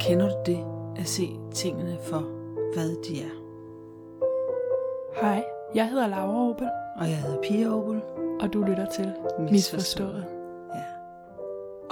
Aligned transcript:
Kender 0.00 0.28
du 0.28 0.52
det 0.52 0.64
at 1.00 1.08
se 1.08 1.28
tingene 1.54 1.98
for, 2.04 2.20
hvad 2.74 3.02
de 3.08 3.22
er? 3.22 3.40
Hej, 5.20 5.44
jeg 5.74 5.88
hedder 5.88 6.06
Laura 6.06 6.50
Opel, 6.50 6.68
Og 6.96 7.08
jeg 7.08 7.22
hedder 7.22 7.42
Pia 7.42 7.68
Opel. 7.68 8.02
og 8.40 8.52
du 8.52 8.62
lytter 8.62 8.86
til 8.90 9.12
Misforstået. 9.50 10.26
Ja. 10.74 10.84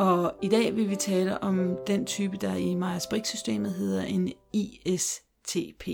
Og 0.05 0.33
i 0.43 0.49
dag 0.49 0.77
vil 0.77 0.91
vi 0.91 0.97
tale 0.97 1.43
om 1.43 1.77
den 1.87 2.07
type, 2.07 2.37
der 2.37 2.55
i 2.55 2.75
Myers-Briggs-systemet 2.75 3.73
hedder 3.73 4.03
en 4.03 4.33
ISTP. 4.53 5.89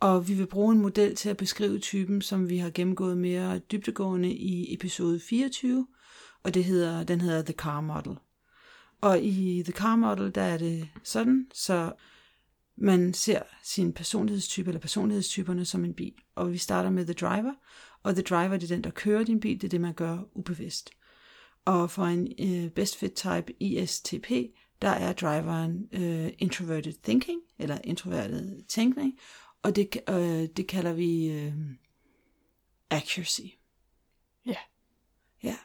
Og 0.00 0.28
vi 0.28 0.34
vil 0.34 0.46
bruge 0.46 0.74
en 0.74 0.80
model 0.82 1.16
til 1.16 1.30
at 1.30 1.36
beskrive 1.36 1.78
typen, 1.78 2.22
som 2.22 2.48
vi 2.48 2.58
har 2.58 2.70
gennemgået 2.70 3.18
mere 3.18 3.58
dybdegående 3.58 4.30
i 4.32 4.74
episode 4.74 5.20
24, 5.20 5.86
og 6.42 6.54
det 6.54 6.64
hedder, 6.64 7.04
den 7.04 7.20
hedder 7.20 7.42
The 7.42 7.54
Car 7.54 7.80
Model. 7.80 8.16
Og 9.00 9.22
i 9.22 9.62
The 9.62 9.72
Car 9.72 9.96
Model, 9.96 10.34
der 10.34 10.42
er 10.42 10.58
det 10.58 10.88
sådan, 11.02 11.46
så 11.54 11.92
man 12.76 13.14
ser 13.14 13.42
sin 13.62 13.92
personlighedstype 13.92 14.70
eller 14.70 14.80
personlighedstyperne 14.80 15.64
som 15.64 15.84
en 15.84 15.94
bil. 15.94 16.14
Og 16.34 16.52
vi 16.52 16.58
starter 16.58 16.90
med 16.90 17.04
The 17.04 17.14
Driver, 17.14 17.52
og 18.02 18.14
The 18.14 18.22
Driver 18.22 18.56
det 18.56 18.70
er 18.70 18.74
den, 18.74 18.84
der 18.84 18.90
kører 18.90 19.24
din 19.24 19.40
bil, 19.40 19.60
det 19.60 19.64
er 19.64 19.68
det, 19.68 19.80
man 19.80 19.94
gør 19.94 20.18
ubevidst. 20.32 20.90
Og 21.64 21.90
for 21.90 22.04
en 22.04 22.32
øh, 22.40 22.70
best 22.70 22.96
fit 22.96 23.12
type 23.12 23.62
ISTP, 23.62 24.30
der 24.82 24.88
er 24.88 25.12
driveren 25.12 25.88
øh, 25.92 26.32
introverted 26.38 26.92
thinking, 27.02 27.40
eller 27.58 27.78
introvertet 27.84 28.64
tænkning, 28.68 29.18
og 29.62 29.76
det, 29.76 29.96
øh, 30.08 30.48
det 30.56 30.66
kalder 30.66 30.92
vi 30.92 31.26
øh, 31.26 31.52
accuracy. 32.90 33.40
Ja. 34.46 34.56
Ja. 35.42 35.56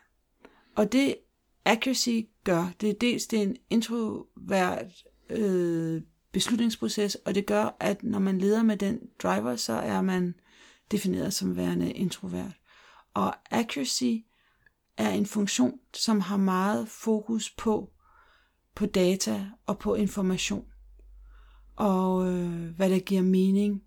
Og 0.76 0.92
det 0.92 1.16
accuracy 1.66 2.22
gør, 2.44 2.72
det 2.82 2.90
er 2.90 2.94
dels 2.94 3.28
det 3.28 3.40
er 3.40 3.44
en 3.44 3.58
introvert 3.70 5.04
øh, 5.30 6.02
beslutningsproces, 6.32 7.16
og 7.16 7.36
det 7.36 7.46
gør, 7.46 7.78
at 7.80 8.04
når 8.04 8.20
man 8.20 8.38
leder 8.38 8.64
med 8.64 8.78
den 8.78 9.00
driver, 9.24 9.56
så 9.56 9.74
er 9.74 10.02
man 10.02 10.36
defineret 10.92 11.34
som 11.34 11.56
værende 11.56 11.92
introvert. 11.92 12.52
Og 13.14 13.36
accuracy 13.52 14.14
er 14.98 15.10
en 15.10 15.26
funktion, 15.26 15.80
som 15.94 16.20
har 16.20 16.38
meget 16.38 16.88
fokus 16.88 17.50
på, 17.58 17.92
på 18.76 18.86
data 18.86 19.46
og 19.66 19.80
på 19.80 19.96
information. 19.96 20.66
Og 21.76 22.28
øh, 22.28 22.70
hvad 22.76 22.90
der 22.90 23.00
giver 23.00 23.22
mening 23.22 23.84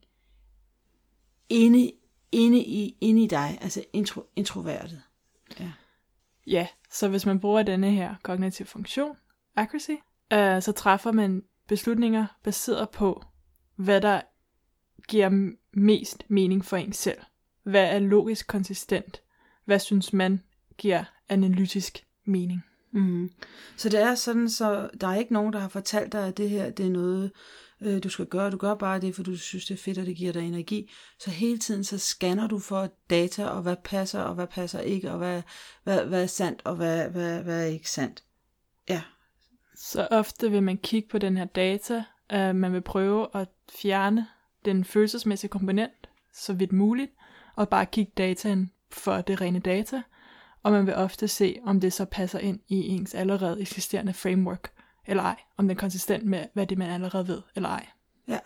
inde, 1.48 1.92
inde, 2.32 2.58
i, 2.58 2.96
inde 3.00 3.24
i 3.24 3.26
dig, 3.26 3.58
altså 3.60 3.84
intro, 3.92 4.22
introvertet. 4.36 5.02
Ja. 5.60 5.72
Ja, 6.46 6.66
så 6.90 7.08
hvis 7.08 7.26
man 7.26 7.40
bruger 7.40 7.62
denne 7.62 7.90
her 7.90 8.14
kognitive 8.22 8.68
funktion, 8.68 9.16
accuracy, 9.56 9.90
øh, 10.32 10.62
så 10.62 10.72
træffer 10.72 11.12
man 11.12 11.42
beslutninger 11.68 12.26
baseret 12.42 12.90
på, 12.90 13.24
hvad 13.76 14.00
der 14.00 14.20
giver 15.08 15.52
mest 15.72 16.24
mening 16.28 16.64
for 16.64 16.76
en 16.76 16.92
selv. 16.92 17.18
Hvad 17.62 17.94
er 17.94 17.98
logisk 17.98 18.46
konsistent? 18.46 19.22
Hvad 19.64 19.78
synes 19.78 20.12
man 20.12 20.42
giver 20.78 21.04
analytisk 21.28 22.06
mening? 22.24 22.64
Mm. 22.90 23.30
Så 23.76 23.88
det 23.88 24.00
er 24.00 24.14
sådan, 24.14 24.50
så 24.50 24.90
der 25.00 25.06
er 25.08 25.14
ikke 25.14 25.32
nogen, 25.32 25.52
der 25.52 25.58
har 25.58 25.68
fortalt 25.68 26.12
dig, 26.12 26.26
at 26.26 26.36
det 26.36 26.50
her 26.50 26.70
det 26.70 26.86
er 26.86 26.90
noget, 26.90 27.32
øh, 27.80 28.02
du 28.02 28.08
skal 28.08 28.26
gøre. 28.26 28.50
Du 28.50 28.56
gør 28.56 28.74
bare 28.74 29.00
det, 29.00 29.14
for 29.14 29.22
du 29.22 29.36
synes, 29.36 29.66
det 29.66 29.74
er 29.74 29.82
fedt, 29.82 29.98
og 29.98 30.06
det 30.06 30.16
giver 30.16 30.32
dig 30.32 30.42
energi. 30.42 30.90
Så 31.18 31.30
hele 31.30 31.58
tiden 31.58 31.84
så 31.84 31.98
scanner 31.98 32.46
du 32.46 32.58
for 32.58 32.88
data, 33.10 33.46
og 33.46 33.62
hvad 33.62 33.76
passer, 33.84 34.20
og 34.20 34.34
hvad 34.34 34.46
passer 34.46 34.80
ikke, 34.80 35.10
og 35.10 35.18
hvad, 35.18 35.42
hvad, 35.84 36.04
hvad 36.04 36.22
er 36.22 36.26
sandt, 36.26 36.62
og 36.64 36.76
hvad, 36.76 37.08
hvad, 37.08 37.42
hvad 37.42 37.62
er 37.62 37.66
ikke 37.66 37.90
sandt. 37.90 38.24
Ja, 38.88 39.02
Så 39.76 40.08
ofte 40.10 40.50
vil 40.50 40.62
man 40.62 40.78
kigge 40.78 41.08
på 41.08 41.18
den 41.18 41.36
her 41.36 41.44
data, 41.44 42.04
øh, 42.32 42.54
man 42.54 42.72
vil 42.72 42.80
prøve 42.82 43.28
at 43.34 43.48
fjerne 43.70 44.26
den 44.64 44.84
følelsesmæssige 44.84 45.50
komponent, 45.50 46.08
så 46.34 46.52
vidt 46.52 46.72
muligt, 46.72 47.12
og 47.56 47.68
bare 47.68 47.86
kigge 47.86 48.12
dataen 48.16 48.70
for 48.90 49.20
det 49.20 49.40
rene 49.40 49.58
data, 49.58 50.02
og 50.62 50.72
man 50.72 50.86
vil 50.86 50.94
ofte 50.94 51.28
se, 51.28 51.58
om 51.64 51.80
det 51.80 51.92
så 51.92 52.04
passer 52.04 52.38
ind 52.38 52.60
i 52.68 52.88
ens 52.88 53.14
allerede 53.14 53.60
eksisterende 53.60 54.12
framework, 54.12 54.70
eller 55.06 55.22
ej, 55.22 55.36
om 55.56 55.64
den 55.64 55.76
er 55.76 55.80
konsistent 55.80 56.24
med, 56.24 56.44
hvad 56.54 56.66
det 56.66 56.78
man 56.78 56.90
allerede 56.90 57.28
ved, 57.28 57.42
eller 57.54 57.68
ej. 57.68 57.86
Ja, 58.28 58.38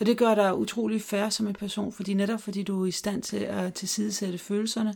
og 0.00 0.06
det 0.06 0.18
gør 0.18 0.34
dig 0.34 0.58
utrolig 0.58 1.02
færre 1.02 1.30
som 1.30 1.46
en 1.46 1.54
person, 1.54 1.92
fordi 1.92 2.14
netop 2.14 2.40
fordi 2.40 2.62
du 2.62 2.82
er 2.82 2.86
i 2.86 2.90
stand 2.90 3.22
til 3.22 3.36
at 3.36 3.74
tilsidesætte 3.74 4.38
følelserne, 4.38 4.94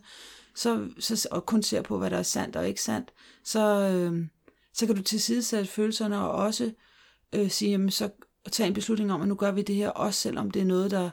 så, 0.55 0.89
så, 0.99 1.29
og 1.31 1.47
kun 1.47 1.63
ser 1.63 1.83
på, 1.83 1.99
hvad 1.99 2.11
der 2.11 2.19
er 2.19 2.23
sandt 2.23 2.57
og 2.57 2.69
ikke 2.69 2.83
sandt, 2.83 3.13
så, 3.45 3.81
øh, 3.81 4.27
så 4.75 4.87
kan 4.87 4.97
du 4.97 5.03
tilsidesætte 5.03 5.71
følelserne 5.71 6.19
og 6.19 6.31
også 6.31 6.73
øh, 7.35 7.51
sige, 7.51 7.71
jamen, 7.71 7.91
så 7.91 8.11
tage 8.53 8.67
en 8.67 8.75
beslutning 8.75 9.13
om, 9.13 9.23
at 9.23 9.29
nu 9.29 9.35
gør 9.35 9.51
vi 9.51 9.63
det 9.63 9.75
her, 9.75 9.89
også 9.89 10.21
selvom 10.21 10.51
det 10.51 10.63
er 10.63 10.67
noget, 10.67 10.91
der 10.91 11.11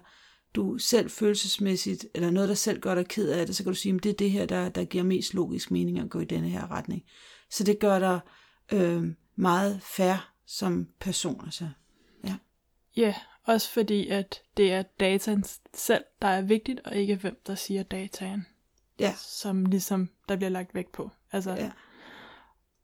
du 0.56 0.78
selv 0.78 1.10
følelsesmæssigt, 1.10 2.06
eller 2.14 2.32
noget, 2.32 2.50
der 2.50 2.56
selv 2.56 2.80
gør 2.80 2.96
dig 2.96 3.08
ked 3.08 3.30
af 3.30 3.46
det, 3.46 3.56
så 3.56 3.64
kan 3.64 3.72
du 3.72 3.78
sige, 3.78 3.96
at 3.96 4.04
det 4.04 4.10
er 4.10 4.14
det 4.14 4.32
her, 4.32 4.46
der, 4.46 4.70
der 4.70 4.84
giver 4.84 5.04
mest 5.04 5.34
logisk 5.34 5.72
mening 5.72 6.00
at 6.00 6.10
gå 6.10 6.20
i 6.20 6.26
denne 6.26 6.50
her 6.50 6.72
retning. 6.72 7.04
Så 7.50 7.64
det 7.64 7.80
gør 7.80 8.00
dig 8.00 8.20
øh, 8.74 9.04
meget 9.36 9.82
færre 9.82 10.20
som 10.46 10.88
person. 11.00 11.42
Altså. 11.46 11.70
Ja. 12.24 12.36
Ja, 12.98 13.16
også 13.44 13.72
fordi, 13.72 14.08
at 14.08 14.42
det 14.58 14.74
er 14.74 14.82
dataen 14.82 15.44
selv, 15.74 16.04
der 16.22 16.28
er 16.28 16.42
vigtigt, 16.42 16.80
og 16.80 16.96
ikke 16.96 17.16
hvem, 17.16 17.42
der 17.48 17.56
siger 17.56 17.84
dataen, 17.84 18.46
Ja. 19.00 19.14
som 19.18 19.66
ligesom 19.66 20.10
der 20.30 20.36
bliver 20.36 20.50
lagt 20.50 20.76
vægt 20.76 20.92
på. 20.92 21.12
Altså, 21.32 21.52
Ja. 21.52 21.72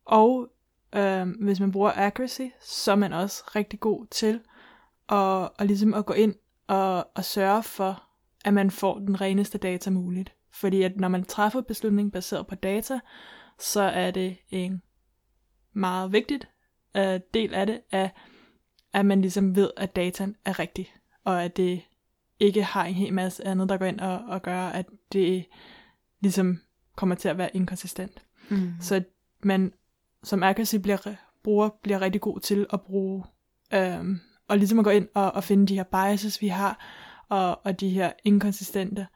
Og 0.05 0.51
øh, 0.93 1.27
hvis 1.41 1.59
man 1.59 1.71
bruger 1.71 1.91
accuracy, 1.95 2.41
så 2.61 2.91
er 2.91 2.95
man 2.95 3.13
også 3.13 3.43
rigtig 3.55 3.79
god 3.79 4.05
til 4.11 4.39
at, 5.09 5.49
at, 5.59 5.67
ligesom 5.67 5.93
at 5.93 6.05
gå 6.05 6.13
ind 6.13 6.35
og, 6.67 7.07
og 7.15 7.25
sørge 7.25 7.63
for, 7.63 8.03
at 8.45 8.53
man 8.53 8.71
får 8.71 8.99
den 8.99 9.21
reneste 9.21 9.57
data 9.57 9.89
muligt. 9.89 10.33
Fordi 10.51 10.81
at 10.83 10.97
når 10.97 11.07
man 11.07 11.25
træffer 11.25 11.61
beslutning 11.61 12.11
baseret 12.11 12.47
på 12.47 12.55
data, 12.55 12.99
så 13.59 13.81
er 13.81 14.11
det 14.11 14.37
en 14.49 14.81
meget 15.73 16.11
vigtigt 16.11 16.47
øh, 16.97 17.19
del 17.33 17.53
af 17.53 17.67
det, 17.67 17.81
at, 17.91 18.09
at 18.93 19.05
man 19.05 19.21
ligesom 19.21 19.55
ved, 19.55 19.69
at 19.77 19.95
dataen 19.95 20.35
er 20.45 20.59
rigtig, 20.59 20.93
og 21.23 21.43
at 21.43 21.57
det 21.57 21.81
ikke 22.39 22.63
har 22.63 22.85
en 22.85 22.93
hel 22.93 23.13
masse 23.13 23.47
andet, 23.47 23.69
der 23.69 23.77
går 23.77 23.85
ind 23.85 23.99
og, 23.99 24.19
og 24.27 24.41
gør, 24.41 24.67
at 24.67 24.85
det 25.13 25.45
ligesom 26.19 26.59
kommer 26.95 27.15
til 27.15 27.29
at 27.29 27.37
være 27.37 27.55
inkonsistent. 27.55 28.25
Mm. 28.49 28.73
Så 28.79 29.03
man 29.43 29.73
som 30.23 30.43
accuracy 30.43 30.75
bliver, 30.75 31.15
bruger, 31.43 31.69
bliver 31.83 32.01
rigtig 32.01 32.21
god 32.21 32.39
til 32.39 32.65
at 32.73 32.81
bruge, 32.81 33.23
øhm, 33.73 34.19
og 34.47 34.57
ligesom 34.57 34.79
at 34.79 34.85
gå 34.85 34.91
ind 34.91 35.07
og, 35.13 35.31
og 35.31 35.43
finde 35.43 35.67
de 35.67 35.75
her 35.75 35.83
biases, 35.83 36.41
vi 36.41 36.47
har, 36.47 36.79
og, 37.29 37.65
og 37.65 37.79
de 37.79 37.89
her 37.89 38.11
inkonsistente 38.23 39.07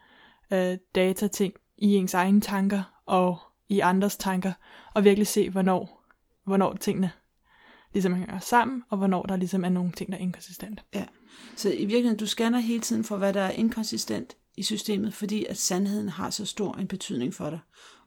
øh, 0.52 0.78
datating 0.96 1.54
i 1.78 1.96
ens 1.96 2.14
egne 2.14 2.42
tanker 2.42 3.02
og 3.06 3.40
i 3.70 3.80
andres 3.80 4.18
tanker, 4.18 4.54
og 4.94 5.04
virkelig 5.04 5.28
se, 5.28 5.50
hvornår, 5.50 6.05
hvornår 6.46 6.74
tingene 6.74 7.12
ligesom 7.94 8.14
hænger 8.14 8.40
sammen, 8.40 8.84
og 8.90 8.98
hvornår 8.98 9.24
der 9.24 9.36
ligesom 9.36 9.66
er 9.66 9.70
nogle 9.70 9.92
ting, 9.92 10.12
der 10.12 10.18
er 10.18 10.22
inkonsistente. 10.22 10.84
Ja. 10.94 11.06
Så 11.56 11.70
i 11.70 11.86
virkeligheden, 11.86 12.18
du 12.18 12.26
scanner 12.26 12.60
hele 12.60 12.82
tiden 12.82 13.04
for, 13.04 13.18
hvad 13.18 13.34
der 13.34 13.42
er 13.42 13.52
inkonsistent 13.52 14.38
i 14.58 14.64
systemet, 14.64 15.14
fordi 15.14 15.46
at 15.46 15.58
sandheden 15.58 16.10
har 16.10 16.30
så 16.30 16.46
stor 16.46 16.74
en 16.74 16.88
betydning 16.88 17.34
for 17.34 17.50
dig. 17.50 17.60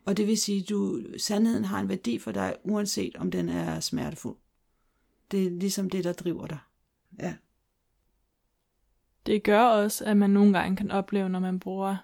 Og 0.04 0.16
det 0.16 0.27
vil 0.27 0.38
sige, 0.38 0.62
du 0.62 1.03
sandheden 1.19 1.65
har 1.65 1.81
en 1.81 1.88
værdi 1.88 2.19
for 2.19 2.32
dig, 2.32 2.56
uanset 2.65 3.16
om 3.16 3.31
den 3.31 3.48
er 3.48 3.81
smertefuld. 3.81 4.37
Det 5.31 5.47
er 5.47 5.50
ligesom 5.50 5.91
det, 5.91 6.04
der 6.04 6.12
driver 6.12 6.47
dig. 6.47 6.59
Ja. 7.19 7.34
Det 9.27 9.43
gør 9.43 9.62
også, 9.62 10.04
at 10.04 10.16
man 10.16 10.31
nogle 10.31 10.59
gange 10.59 10.77
kan 10.77 10.91
opleve, 10.91 11.28
når 11.28 11.41
man 11.41 11.60
bruger 11.60 11.97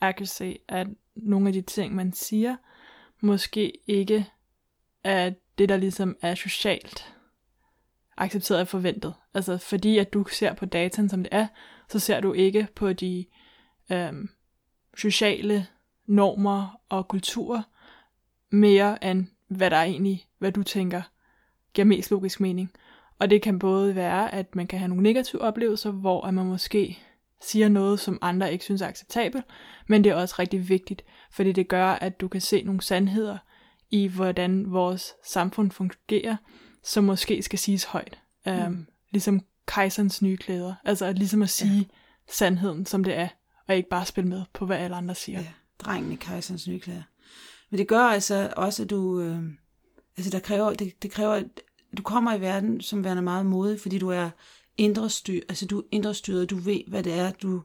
accuracy, 0.00 0.52
at 0.68 0.86
nogle 1.16 1.46
af 1.48 1.52
de 1.52 1.62
ting, 1.62 1.94
man 1.94 2.12
siger, 2.12 2.56
måske 3.20 3.72
ikke 3.86 4.30
er 5.04 5.32
det, 5.58 5.68
der 5.68 5.76
ligesom 5.76 6.16
er 6.22 6.34
socialt 6.34 7.14
accepteret 8.16 8.60
og 8.60 8.68
forventet. 8.68 9.14
Altså 9.34 9.58
fordi 9.58 9.98
at 9.98 10.12
du 10.12 10.24
ser 10.24 10.54
på 10.54 10.66
dataen, 10.66 11.08
som 11.08 11.22
det 11.22 11.28
er, 11.32 11.46
så 11.88 11.98
ser 11.98 12.20
du 12.20 12.32
ikke 12.32 12.68
på 12.74 12.92
de 12.92 13.26
øhm, 13.92 14.28
sociale 14.96 15.66
normer 16.06 16.80
og 16.88 17.08
kulturer 17.08 17.62
mere 18.50 19.04
end 19.04 19.26
hvad 19.48 19.70
der 19.70 19.76
er 19.76 19.84
egentlig, 19.84 20.26
hvad 20.38 20.52
du 20.52 20.62
tænker 20.62 21.02
giver 21.74 21.84
mest 21.84 22.10
logisk 22.10 22.40
mening. 22.40 22.72
Og 23.18 23.30
det 23.30 23.42
kan 23.42 23.58
både 23.58 23.94
være, 23.94 24.34
at 24.34 24.56
man 24.56 24.66
kan 24.66 24.78
have 24.78 24.88
nogle 24.88 25.02
negative 25.02 25.42
oplevelser, 25.42 25.90
hvor 25.90 26.26
at 26.26 26.34
man 26.34 26.46
måske 26.46 26.98
siger 27.40 27.68
noget, 27.68 28.00
som 28.00 28.18
andre 28.22 28.52
ikke 28.52 28.64
synes 28.64 28.82
er 28.82 28.86
acceptabelt, 28.86 29.44
men 29.86 30.04
det 30.04 30.10
er 30.10 30.16
også 30.16 30.34
rigtig 30.38 30.68
vigtigt, 30.68 31.04
fordi 31.30 31.52
det 31.52 31.68
gør, 31.68 31.86
at 31.86 32.20
du 32.20 32.28
kan 32.28 32.40
se 32.40 32.62
nogle 32.62 32.80
sandheder 32.80 33.38
i, 33.94 34.06
hvordan 34.06 34.72
vores 34.72 35.14
samfund 35.24 35.70
fungerer, 35.70 36.36
som 36.82 37.04
måske 37.04 37.42
skal 37.42 37.58
siges 37.58 37.84
højt. 37.84 38.18
Um, 38.46 38.86
Ligesom 39.10 39.40
kejserens 39.66 40.22
nye 40.22 40.36
klæder. 40.36 40.74
Altså 40.84 41.06
at 41.06 41.18
ligesom 41.18 41.42
at 41.42 41.50
sige 41.50 41.78
ja. 41.78 41.84
sandheden, 42.28 42.86
som 42.86 43.04
det 43.04 43.18
er, 43.18 43.28
og 43.68 43.76
ikke 43.76 43.88
bare 43.88 44.06
spille 44.06 44.30
med 44.30 44.42
på, 44.52 44.66
hvad 44.66 44.76
alle 44.76 44.96
andre 44.96 45.14
siger. 45.14 45.40
Ja, 45.40 45.46
drengen 45.78 46.12
i 46.12 46.16
kejserens 46.16 46.68
nye 46.68 46.80
klæder. 46.80 47.02
Men 47.70 47.78
det 47.78 47.88
gør 47.88 48.00
altså 48.00 48.52
også, 48.56 48.82
at 48.82 48.90
du, 48.90 49.20
øh, 49.20 49.42
altså 50.16 50.30
der 50.30 50.38
kræver, 50.38 50.74
det, 50.74 51.02
det 51.02 51.10
kræver, 51.10 51.34
at 51.34 51.46
du 51.96 52.02
kommer 52.02 52.34
i 52.34 52.40
verden 52.40 52.80
som 52.80 53.04
værende 53.04 53.22
meget 53.22 53.46
modig, 53.46 53.80
fordi 53.80 53.98
du 53.98 54.08
er 54.08 54.30
indre 54.76 55.10
styr, 55.10 55.40
altså 55.48 55.66
du 55.66 55.78
er 55.78 55.84
indre 55.90 56.14
styret, 56.14 56.50
du 56.50 56.56
ved, 56.56 56.80
hvad 56.88 57.02
det 57.02 57.12
er, 57.12 57.32
du, 57.32 57.62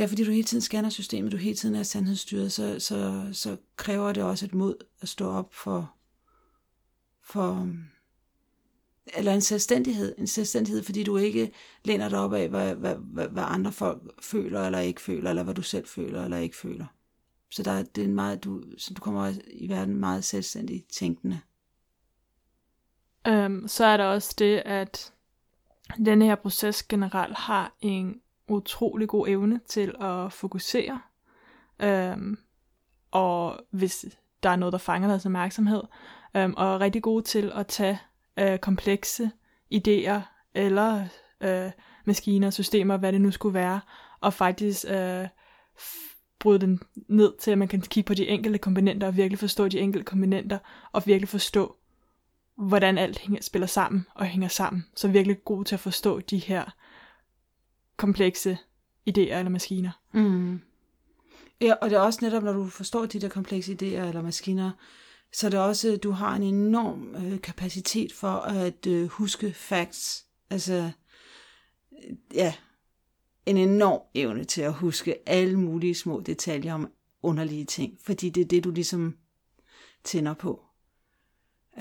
ja, 0.00 0.06
fordi 0.06 0.24
du 0.24 0.30
hele 0.30 0.44
tiden 0.44 0.60
scanner 0.60 0.90
systemet, 0.90 1.32
du 1.32 1.36
hele 1.36 1.56
tiden 1.56 1.74
er 1.74 1.82
sandhedsstyret, 1.82 2.52
så, 2.52 2.78
så, 2.78 3.28
så 3.32 3.56
kræver 3.76 4.12
det 4.12 4.22
også 4.22 4.46
et 4.46 4.54
mod 4.54 4.74
at 5.00 5.08
stå 5.08 5.30
op 5.30 5.54
for, 5.54 5.94
for, 7.22 7.68
eller 9.16 9.34
en 9.34 9.40
selvstændighed, 9.40 10.14
en 10.18 10.26
selvstændighed, 10.26 10.82
fordi 10.82 11.04
du 11.04 11.16
ikke 11.16 11.52
læner 11.84 12.08
dig 12.08 12.18
op 12.18 12.32
af, 12.32 12.48
hvad, 12.48 12.74
hvad, 12.74 12.94
hvad, 12.94 13.28
hvad 13.28 13.42
andre 13.46 13.72
folk 13.72 14.02
føler 14.22 14.66
eller 14.66 14.78
ikke 14.78 15.00
føler, 15.00 15.30
eller 15.30 15.42
hvad 15.42 15.54
du 15.54 15.62
selv 15.62 15.86
føler 15.86 16.24
eller 16.24 16.36
ikke 16.36 16.56
føler. 16.56 16.86
Så 17.50 17.62
der, 17.62 17.82
det 17.82 18.02
er 18.02 18.08
en 18.08 18.14
meget, 18.14 18.44
du, 18.44 18.62
så 18.78 18.94
du 18.94 19.00
kommer 19.00 19.32
i 19.46 19.68
verden 19.68 19.96
meget 19.96 20.24
selvstændig 20.24 20.84
tænkende. 20.92 21.40
Øhm, 23.26 23.68
så 23.68 23.84
er 23.84 23.96
der 23.96 24.04
også 24.04 24.34
det, 24.38 24.62
at 24.64 25.12
denne 26.04 26.24
her 26.24 26.34
proces 26.34 26.82
generelt 26.82 27.38
har 27.38 27.76
en 27.80 28.20
utrolig 28.56 29.08
god 29.08 29.28
evne 29.28 29.60
til 29.68 29.94
at 30.00 30.32
fokusere. 30.32 31.00
Øhm, 31.82 32.38
og 33.10 33.60
hvis 33.70 34.06
der 34.42 34.50
er 34.50 34.56
noget, 34.56 34.72
der 34.72 34.78
fanger 34.78 35.08
deres 35.08 35.26
opmærksomhed, 35.26 35.82
Øhm, 36.36 36.54
og 36.56 36.74
er 36.74 36.80
rigtig 36.80 37.02
gode 37.02 37.24
til 37.24 37.52
at 37.54 37.66
tage 37.66 37.98
øh, 38.38 38.58
komplekse 38.58 39.30
idéer 39.74 40.20
eller 40.54 41.04
øh, 41.40 41.70
maskiner, 42.04 42.50
systemer, 42.50 42.96
hvad 42.96 43.12
det 43.12 43.20
nu 43.20 43.30
skulle 43.30 43.54
være, 43.54 43.80
og 44.20 44.34
faktisk 44.34 44.84
øh, 44.88 45.28
bryde 46.38 46.58
den 46.58 46.80
ned 47.08 47.32
til, 47.38 47.50
at 47.50 47.58
man 47.58 47.68
kan 47.68 47.80
kigge 47.80 48.06
på 48.06 48.14
de 48.14 48.28
enkelte 48.28 48.58
komponenter 48.58 49.06
og 49.06 49.16
virkelig 49.16 49.38
forstå 49.38 49.68
de 49.68 49.78
enkelte 49.78 50.04
komponenter, 50.04 50.58
og 50.92 51.02
virkelig 51.06 51.28
forstå, 51.28 51.76
hvordan 52.56 52.98
alt 52.98 53.18
hænger, 53.18 53.42
spiller 53.42 53.66
sammen 53.66 54.06
og 54.14 54.26
hænger 54.26 54.48
sammen. 54.48 54.86
Så 54.94 55.08
virkelig 55.08 55.44
god 55.44 55.64
til 55.64 55.74
at 55.74 55.80
forstå 55.80 56.20
de 56.20 56.38
her 56.38 56.64
komplekse 58.00 58.58
idéer 59.06 59.38
eller 59.38 59.48
maskiner. 59.48 59.90
Mm. 60.12 60.60
Ja, 61.60 61.74
og 61.74 61.90
det 61.90 61.96
er 61.96 62.00
også 62.00 62.18
netop, 62.22 62.42
når 62.42 62.52
du 62.52 62.66
forstår 62.66 63.06
de 63.06 63.20
der 63.20 63.28
komplekse 63.28 63.72
idéer 63.72 64.08
eller 64.08 64.22
maskiner, 64.22 64.70
så 65.32 65.46
er 65.46 65.50
det 65.50 65.60
også, 65.60 65.98
du 66.02 66.10
har 66.10 66.36
en 66.36 66.42
enorm 66.42 67.14
øh, 67.14 67.40
kapacitet 67.40 68.12
for 68.12 68.32
at 68.32 68.86
øh, 68.86 69.08
huske 69.08 69.52
facts. 69.52 70.26
Altså, 70.50 70.90
ja, 72.34 72.54
en 73.46 73.56
enorm 73.56 74.00
evne 74.14 74.44
til 74.44 74.62
at 74.62 74.74
huske 74.74 75.28
alle 75.28 75.58
mulige 75.58 75.94
små 75.94 76.20
detaljer 76.20 76.74
om 76.74 76.88
underlige 77.22 77.64
ting, 77.64 77.98
fordi 78.04 78.30
det 78.30 78.40
er 78.40 78.48
det, 78.48 78.64
du 78.64 78.70
ligesom 78.70 79.16
tænder 80.04 80.34
på. 80.34 80.64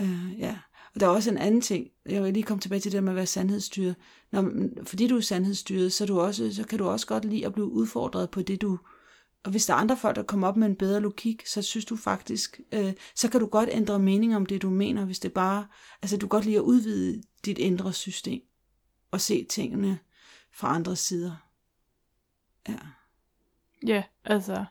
Uh, 0.01 0.39
ja. 0.39 0.57
Der 0.99 1.05
er 1.05 1.09
også 1.09 1.29
en 1.29 1.37
anden 1.37 1.61
ting, 1.61 1.87
jeg 2.05 2.23
vil 2.23 2.33
lige 2.33 2.43
komme 2.43 2.61
tilbage 2.61 2.79
til 2.79 2.91
det 2.91 3.03
med 3.03 3.11
at 3.11 3.15
være 3.15 3.25
sandhedsstyret. 3.25 3.95
Når, 4.31 4.51
fordi 4.83 5.07
du 5.07 5.17
er 5.17 5.21
sandhedsstyret, 5.21 5.93
så, 5.93 6.03
er 6.03 6.07
du 6.07 6.19
også, 6.19 6.53
så 6.53 6.63
kan 6.63 6.79
du 6.79 6.87
også 6.87 7.07
godt 7.07 7.25
lide 7.25 7.45
at 7.45 7.53
blive 7.53 7.71
udfordret 7.71 8.29
på 8.29 8.41
det, 8.41 8.61
du... 8.61 8.79
Og 9.43 9.51
hvis 9.51 9.65
der 9.65 9.73
er 9.73 9.77
andre 9.77 9.97
folk, 9.97 10.15
der 10.15 10.23
kommer 10.23 10.47
op 10.47 10.57
med 10.57 10.67
en 10.67 10.75
bedre 10.75 10.99
logik, 10.99 11.47
så 11.47 11.61
synes 11.61 11.85
du 11.85 11.95
faktisk, 11.95 12.59
øh, 12.71 12.93
så 13.15 13.29
kan 13.29 13.39
du 13.39 13.45
godt 13.45 13.69
ændre 13.71 13.99
mening 13.99 14.35
om 14.35 14.45
det, 14.45 14.61
du 14.61 14.69
mener, 14.69 15.05
hvis 15.05 15.19
det 15.19 15.33
bare... 15.33 15.67
Altså, 16.01 16.17
du 16.17 16.27
kan 16.27 16.29
godt 16.29 16.45
lide 16.45 16.57
at 16.57 16.61
udvide 16.61 17.21
dit 17.45 17.57
indre 17.57 17.93
system 17.93 18.41
og 19.11 19.21
se 19.21 19.45
tingene 19.49 19.99
fra 20.53 20.75
andre 20.75 20.95
sider. 20.95 21.49
Ja. 22.69 22.77
Ja, 23.87 24.03
altså, 24.25 24.65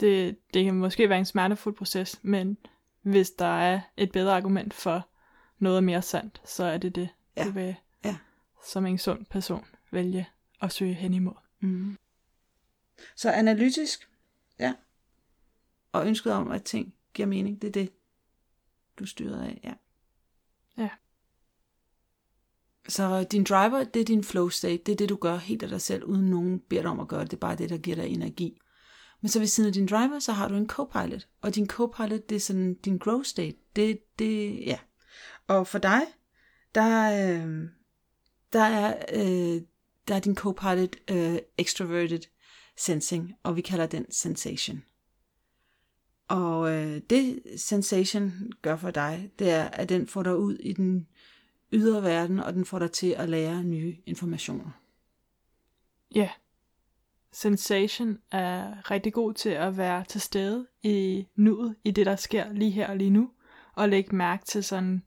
det, 0.00 0.36
det 0.54 0.64
kan 0.64 0.74
måske 0.74 1.08
være 1.08 1.18
en 1.18 1.24
smertefuld 1.24 1.74
proces, 1.74 2.20
men 2.22 2.56
hvis 3.02 3.30
der 3.30 3.44
er 3.60 3.80
et 3.96 4.12
bedre 4.12 4.36
argument 4.36 4.74
for 4.74 5.09
noget 5.60 5.84
mere 5.84 6.02
sandt, 6.02 6.42
så 6.44 6.64
er 6.64 6.78
det 6.78 6.94
det, 6.94 7.08
ja. 7.36 7.44
du 7.44 7.50
vil 7.50 7.74
ja. 8.04 8.16
som 8.66 8.86
en 8.86 8.98
sund 8.98 9.26
person 9.26 9.64
vælge 9.92 10.28
at 10.60 10.72
søge 10.72 10.94
hen 10.94 11.14
imod. 11.14 11.34
Mm. 11.60 11.98
Så 13.16 13.30
analytisk, 13.30 14.10
ja, 14.58 14.74
og 15.92 16.06
ønsket 16.06 16.32
om, 16.32 16.50
at 16.50 16.62
ting 16.62 16.94
giver 17.14 17.28
mening, 17.28 17.62
det 17.62 17.68
er 17.68 17.72
det, 17.72 17.90
du 18.98 19.06
styrer 19.06 19.42
af, 19.44 19.60
ja. 19.64 19.74
Ja. 20.82 20.88
Så 22.88 23.24
din 23.24 23.44
driver, 23.44 23.84
det 23.84 24.00
er 24.00 24.04
din 24.04 24.24
flow 24.24 24.48
state, 24.48 24.82
det 24.86 24.92
er 24.92 24.96
det, 24.96 25.08
du 25.08 25.16
gør 25.16 25.36
helt 25.36 25.62
af 25.62 25.68
dig 25.68 25.80
selv, 25.80 26.04
uden 26.04 26.30
nogen 26.30 26.60
beder 26.60 26.82
dig 26.82 26.90
om 26.90 27.00
at 27.00 27.08
gøre 27.08 27.20
det. 27.20 27.30
Det 27.30 27.36
er 27.36 27.40
bare 27.40 27.56
det, 27.56 27.70
der 27.70 27.78
giver 27.78 27.96
dig 27.96 28.08
energi. 28.08 28.60
Men 29.20 29.28
så 29.28 29.38
ved 29.38 29.46
siden 29.46 29.68
af 29.68 29.72
din 29.74 29.86
driver, 29.86 30.18
så 30.18 30.32
har 30.32 30.48
du 30.48 30.54
en 30.54 30.70
co-pilot. 30.70 31.28
Og 31.40 31.54
din 31.54 31.66
co-pilot, 31.70 32.28
det 32.28 32.36
er 32.36 32.40
sådan 32.40 32.74
din 32.74 32.98
grow 32.98 33.22
state. 33.22 33.56
Det, 33.76 33.98
det, 34.18 34.60
ja. 34.66 34.78
Og 35.50 35.66
for 35.66 35.78
dig, 35.78 36.02
der, 36.74 37.10
øh, 37.10 37.68
der 38.52 38.62
er, 38.62 39.02
øh, 39.12 39.62
der 40.08 40.14
er 40.14 40.20
din 40.20 40.36
co-pilot 40.36 40.96
øh, 41.10 41.38
extroverted 41.58 42.20
sensing, 42.76 43.34
og 43.42 43.56
vi 43.56 43.60
kalder 43.60 43.86
den 43.86 44.12
sensation. 44.12 44.82
Og 46.28 46.72
øh, 46.72 47.00
det 47.10 47.42
sensation 47.56 48.52
gør 48.62 48.76
for 48.76 48.90
dig, 48.90 49.30
det 49.38 49.50
er, 49.50 49.64
at 49.64 49.88
den 49.88 50.06
får 50.06 50.22
dig 50.22 50.36
ud 50.36 50.54
i 50.54 50.72
den 50.72 51.08
ydre 51.72 52.02
verden, 52.02 52.40
og 52.40 52.52
den 52.52 52.64
får 52.64 52.78
dig 52.78 52.92
til 52.92 53.10
at 53.10 53.28
lære 53.28 53.64
nye 53.64 53.96
informationer. 54.06 54.70
Ja. 56.14 56.20
Yeah. 56.20 56.30
Sensation 57.32 58.18
er 58.30 58.90
rigtig 58.90 59.12
god 59.12 59.34
til 59.34 59.50
at 59.50 59.76
være 59.76 60.04
til 60.04 60.20
stede 60.20 60.66
i 60.82 61.26
nuet, 61.36 61.76
i 61.84 61.90
det, 61.90 62.06
der 62.06 62.16
sker 62.16 62.52
lige 62.52 62.70
her 62.70 62.88
og 62.88 62.96
lige 62.96 63.10
nu, 63.10 63.30
og 63.74 63.88
lægge 63.88 64.16
mærke 64.16 64.44
til 64.44 64.64
sådan 64.64 65.02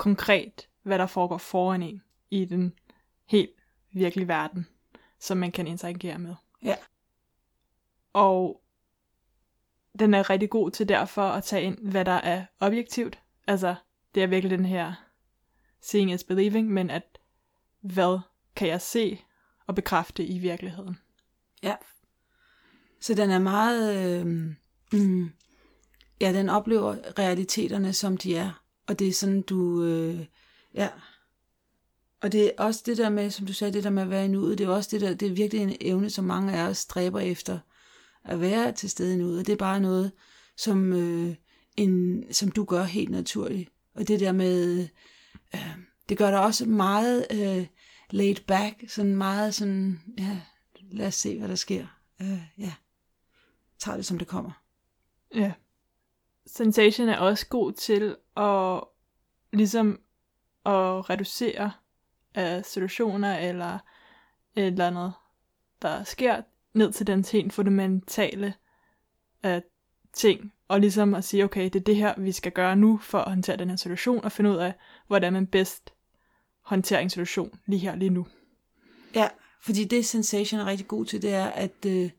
konkret, 0.00 0.68
hvad 0.82 0.98
der 0.98 1.06
foregår 1.06 1.38
foran 1.38 1.82
en 1.82 2.02
i 2.30 2.44
den 2.44 2.78
helt 3.26 3.50
virkelige 3.92 4.28
verden, 4.28 4.66
som 5.18 5.38
man 5.38 5.52
kan 5.52 5.66
interagere 5.66 6.18
med. 6.18 6.34
Ja. 6.62 6.76
Og 8.12 8.62
den 9.98 10.14
er 10.14 10.30
rigtig 10.30 10.50
god 10.50 10.70
til 10.70 10.88
derfor 10.88 11.22
at 11.22 11.44
tage 11.44 11.62
ind, 11.62 11.78
hvad 11.78 12.04
der 12.04 12.12
er 12.12 12.44
objektivt. 12.60 13.18
Altså, 13.46 13.74
det 14.14 14.22
er 14.22 14.26
virkelig 14.26 14.58
den 14.58 14.66
her 14.66 14.92
seeing 15.80 16.12
is 16.12 16.24
believing, 16.24 16.68
men 16.68 16.90
at 16.90 17.18
hvad 17.80 18.20
kan 18.56 18.68
jeg 18.68 18.80
se 18.80 19.20
og 19.66 19.74
bekræfte 19.74 20.24
i 20.24 20.38
virkeligheden. 20.38 20.98
Ja. 21.62 21.76
Så 23.00 23.14
den 23.14 23.30
er 23.30 23.38
meget, 23.38 24.06
øh, 24.06 24.26
mm, 24.92 25.32
ja, 26.20 26.32
den 26.32 26.48
oplever 26.48 27.18
realiteterne, 27.18 27.92
som 27.92 28.16
de 28.16 28.36
er. 28.36 28.62
Og 28.90 28.98
det 28.98 29.08
er 29.08 29.12
sådan, 29.12 29.42
du, 29.42 29.84
øh, 29.84 30.26
ja. 30.74 30.88
Og 32.20 32.32
det 32.32 32.46
er 32.46 32.50
også 32.58 32.82
det 32.86 32.96
der 32.96 33.08
med, 33.08 33.30
som 33.30 33.46
du 33.46 33.52
sagde, 33.52 33.72
det 33.72 33.84
der 33.84 33.90
med 33.90 34.02
at 34.02 34.10
være 34.10 34.24
i 34.24 34.28
nuet, 34.28 34.58
det 34.58 34.64
er 34.64 34.68
også 34.68 34.88
det 34.92 35.00
der, 35.00 35.14
det 35.14 35.28
er 35.28 35.32
virkelig 35.32 35.62
en 35.62 35.76
evne, 35.80 36.10
som 36.10 36.24
mange 36.24 36.52
af 36.52 36.68
os 36.68 36.78
stræber 36.78 37.20
efter, 37.20 37.58
at 38.24 38.40
være 38.40 38.72
til 38.72 38.90
stede 38.90 39.14
i 39.14 39.16
nuet. 39.16 39.38
Og 39.38 39.46
det 39.46 39.52
er 39.52 39.56
bare 39.56 39.80
noget, 39.80 40.12
som, 40.56 40.92
øh, 40.92 41.34
en, 41.76 42.24
som 42.32 42.50
du 42.50 42.64
gør 42.64 42.82
helt 42.82 43.10
naturligt. 43.10 43.70
Og 43.94 44.08
det 44.08 44.20
der 44.20 44.32
med, 44.32 44.88
øh, 45.54 45.76
det 46.08 46.18
gør 46.18 46.30
dig 46.30 46.40
også 46.40 46.66
meget 46.66 47.26
øh, 47.30 47.66
laid 48.10 48.36
back, 48.46 48.84
sådan 48.88 49.16
meget 49.16 49.54
sådan, 49.54 50.00
ja, 50.18 50.40
lad 50.90 51.06
os 51.06 51.14
se, 51.14 51.38
hvad 51.38 51.48
der 51.48 51.54
sker. 51.54 51.86
Øh, 52.22 52.42
ja, 52.58 52.72
tager 53.78 53.96
det, 53.96 54.06
som 54.06 54.18
det 54.18 54.28
kommer. 54.28 54.62
Ja. 55.34 55.52
Sensation 56.46 57.08
er 57.08 57.18
også 57.18 57.46
god 57.46 57.72
til 57.72 58.16
at 58.40 58.84
ligesom 59.52 60.00
at 60.66 61.10
reducere 61.10 61.72
af 62.34 62.64
situationer 62.64 63.38
eller 63.38 63.78
et 64.56 64.66
eller 64.66 64.86
andet, 64.86 65.12
der 65.82 66.04
sker, 66.04 66.42
ned 66.74 66.92
til 66.92 67.06
den 67.06 67.24
helt 67.32 67.52
fundamentale 67.52 68.54
af 69.42 69.62
ting, 70.12 70.52
og 70.68 70.80
ligesom 70.80 71.14
at 71.14 71.24
sige, 71.24 71.44
okay, 71.44 71.64
det 71.64 71.76
er 71.76 71.84
det 71.84 71.96
her, 71.96 72.14
vi 72.18 72.32
skal 72.32 72.52
gøre 72.52 72.76
nu 72.76 72.98
for 72.98 73.18
at 73.18 73.28
håndtere 73.28 73.56
den 73.56 73.68
her 73.68 73.76
situation, 73.76 74.24
og 74.24 74.32
finde 74.32 74.50
ud 74.50 74.56
af, 74.56 74.74
hvordan 75.06 75.32
man 75.32 75.46
bedst 75.46 75.92
håndterer 76.60 77.00
en 77.00 77.10
situation 77.10 77.58
lige 77.66 77.78
her, 77.78 77.96
lige 77.96 78.10
nu. 78.10 78.26
Ja, 79.14 79.28
fordi 79.60 79.84
det 79.84 80.06
Sensation 80.06 80.60
er 80.60 80.66
rigtig 80.66 80.88
god 80.88 81.04
til, 81.04 81.22
det 81.22 81.34
er 81.34 81.46
at 81.46 81.86
øh, 81.86 82.10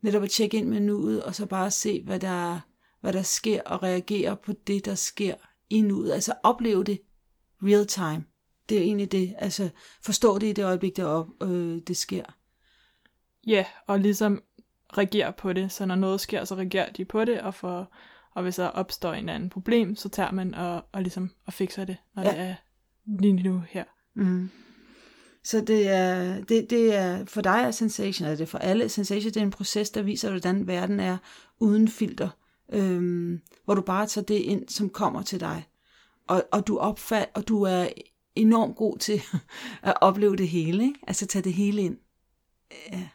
netop 0.00 0.22
at 0.22 0.30
tjekke 0.30 0.56
ind 0.56 0.68
med 0.68 0.80
nuet, 0.80 1.22
og 1.22 1.34
så 1.34 1.46
bare 1.46 1.70
se, 1.70 2.02
hvad 2.02 2.20
der, 2.20 2.60
hvad 3.00 3.12
der 3.12 3.22
sker, 3.22 3.62
og 3.62 3.82
reagere 3.82 4.36
på 4.36 4.52
det, 4.66 4.84
der 4.84 4.94
sker 4.94 5.34
i 5.70 5.80
nuet. 5.80 6.12
Altså 6.12 6.34
opleve 6.42 6.84
det 6.84 7.00
real 7.62 7.86
time. 7.86 8.24
Det 8.68 8.78
er 8.78 8.82
egentlig 8.82 9.12
det. 9.12 9.34
Altså 9.38 9.68
forstå 10.02 10.38
det 10.38 10.46
i 10.46 10.52
det 10.52 10.64
øjeblik, 10.64 10.96
det, 10.96 11.04
op, 11.04 11.26
øh, 11.42 11.80
det 11.86 11.96
sker. 11.96 12.24
Ja, 13.46 13.64
og 13.86 14.00
ligesom 14.00 14.42
reagere 14.98 15.32
på 15.32 15.52
det. 15.52 15.72
Så 15.72 15.86
når 15.86 15.94
noget 15.94 16.20
sker, 16.20 16.44
så 16.44 16.54
reagerer 16.54 16.92
de 16.92 17.04
på 17.04 17.24
det, 17.24 17.40
og, 17.40 17.54
for, 17.54 17.92
og 18.34 18.42
hvis 18.42 18.56
der 18.56 18.66
opstår 18.66 19.12
en 19.12 19.28
anden 19.28 19.50
problem, 19.50 19.96
så 19.96 20.08
tager 20.08 20.30
man 20.30 20.54
og, 20.54 20.84
og 20.92 21.02
ligesom 21.02 21.30
og 21.46 21.52
fikser 21.52 21.84
det, 21.84 21.96
når 22.16 22.22
ja. 22.22 22.30
det 22.30 22.38
er 22.40 22.54
lige 23.06 23.32
nu 23.32 23.62
her. 23.68 23.84
Mm. 24.14 24.50
Så 25.44 25.60
det 25.60 25.88
er, 25.88 26.44
det, 26.44 26.70
det 26.70 26.94
er 26.94 27.24
for 27.24 27.40
dig 27.40 27.62
er 27.66 27.70
sensation, 27.70 28.26
eller 28.26 28.36
det 28.36 28.42
er 28.42 28.50
for 28.50 28.58
alle. 28.58 28.88
Sensation 28.88 29.32
det 29.32 29.36
er 29.36 29.44
en 29.44 29.50
proces, 29.50 29.90
der 29.90 30.02
viser, 30.02 30.30
hvordan 30.30 30.66
verden 30.66 31.00
er 31.00 31.16
uden 31.58 31.88
filter. 31.88 32.28
Øhm, 32.72 33.40
hvor 33.64 33.74
du 33.74 33.82
bare 33.82 34.06
tager 34.06 34.24
det 34.24 34.34
ind, 34.34 34.68
som 34.68 34.90
kommer 34.90 35.22
til 35.22 35.40
dig. 35.40 35.68
Og, 36.26 36.44
og 36.52 36.66
du 36.66 36.78
opfat, 36.78 37.28
og 37.34 37.48
du 37.48 37.62
er 37.62 37.88
enormt 38.34 38.76
god 38.76 38.98
til 38.98 39.20
at 39.82 39.94
opleve 40.00 40.36
det 40.36 40.48
hele, 40.48 40.84
ikke? 40.84 41.00
Altså 41.06 41.26
tage 41.26 41.42
det 41.42 41.52
hele 41.52 41.82
ind. 41.82 41.98
Ja. 42.92 43.08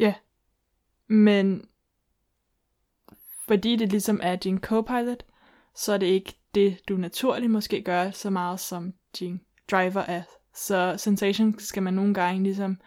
Ja. 0.00 0.14
Men 1.08 1.68
fordi 3.46 3.76
det 3.76 3.88
ligesom 3.88 4.20
er 4.22 4.36
din 4.36 4.58
co-pilot, 4.58 5.22
så 5.74 5.92
er 5.92 5.98
det 5.98 6.06
ikke 6.06 6.34
det, 6.54 6.78
du 6.88 6.96
naturligt 6.96 7.52
måske 7.52 7.82
gør 7.82 8.10
så 8.10 8.30
meget 8.30 8.60
som 8.60 8.94
din 9.18 9.40
driver 9.70 10.00
er. 10.00 10.22
Så 10.54 10.94
sensation 10.96 11.58
skal 11.58 11.82
man 11.82 11.94
nogle 11.94 12.14
gange 12.14 12.42
ligesom 12.42 12.80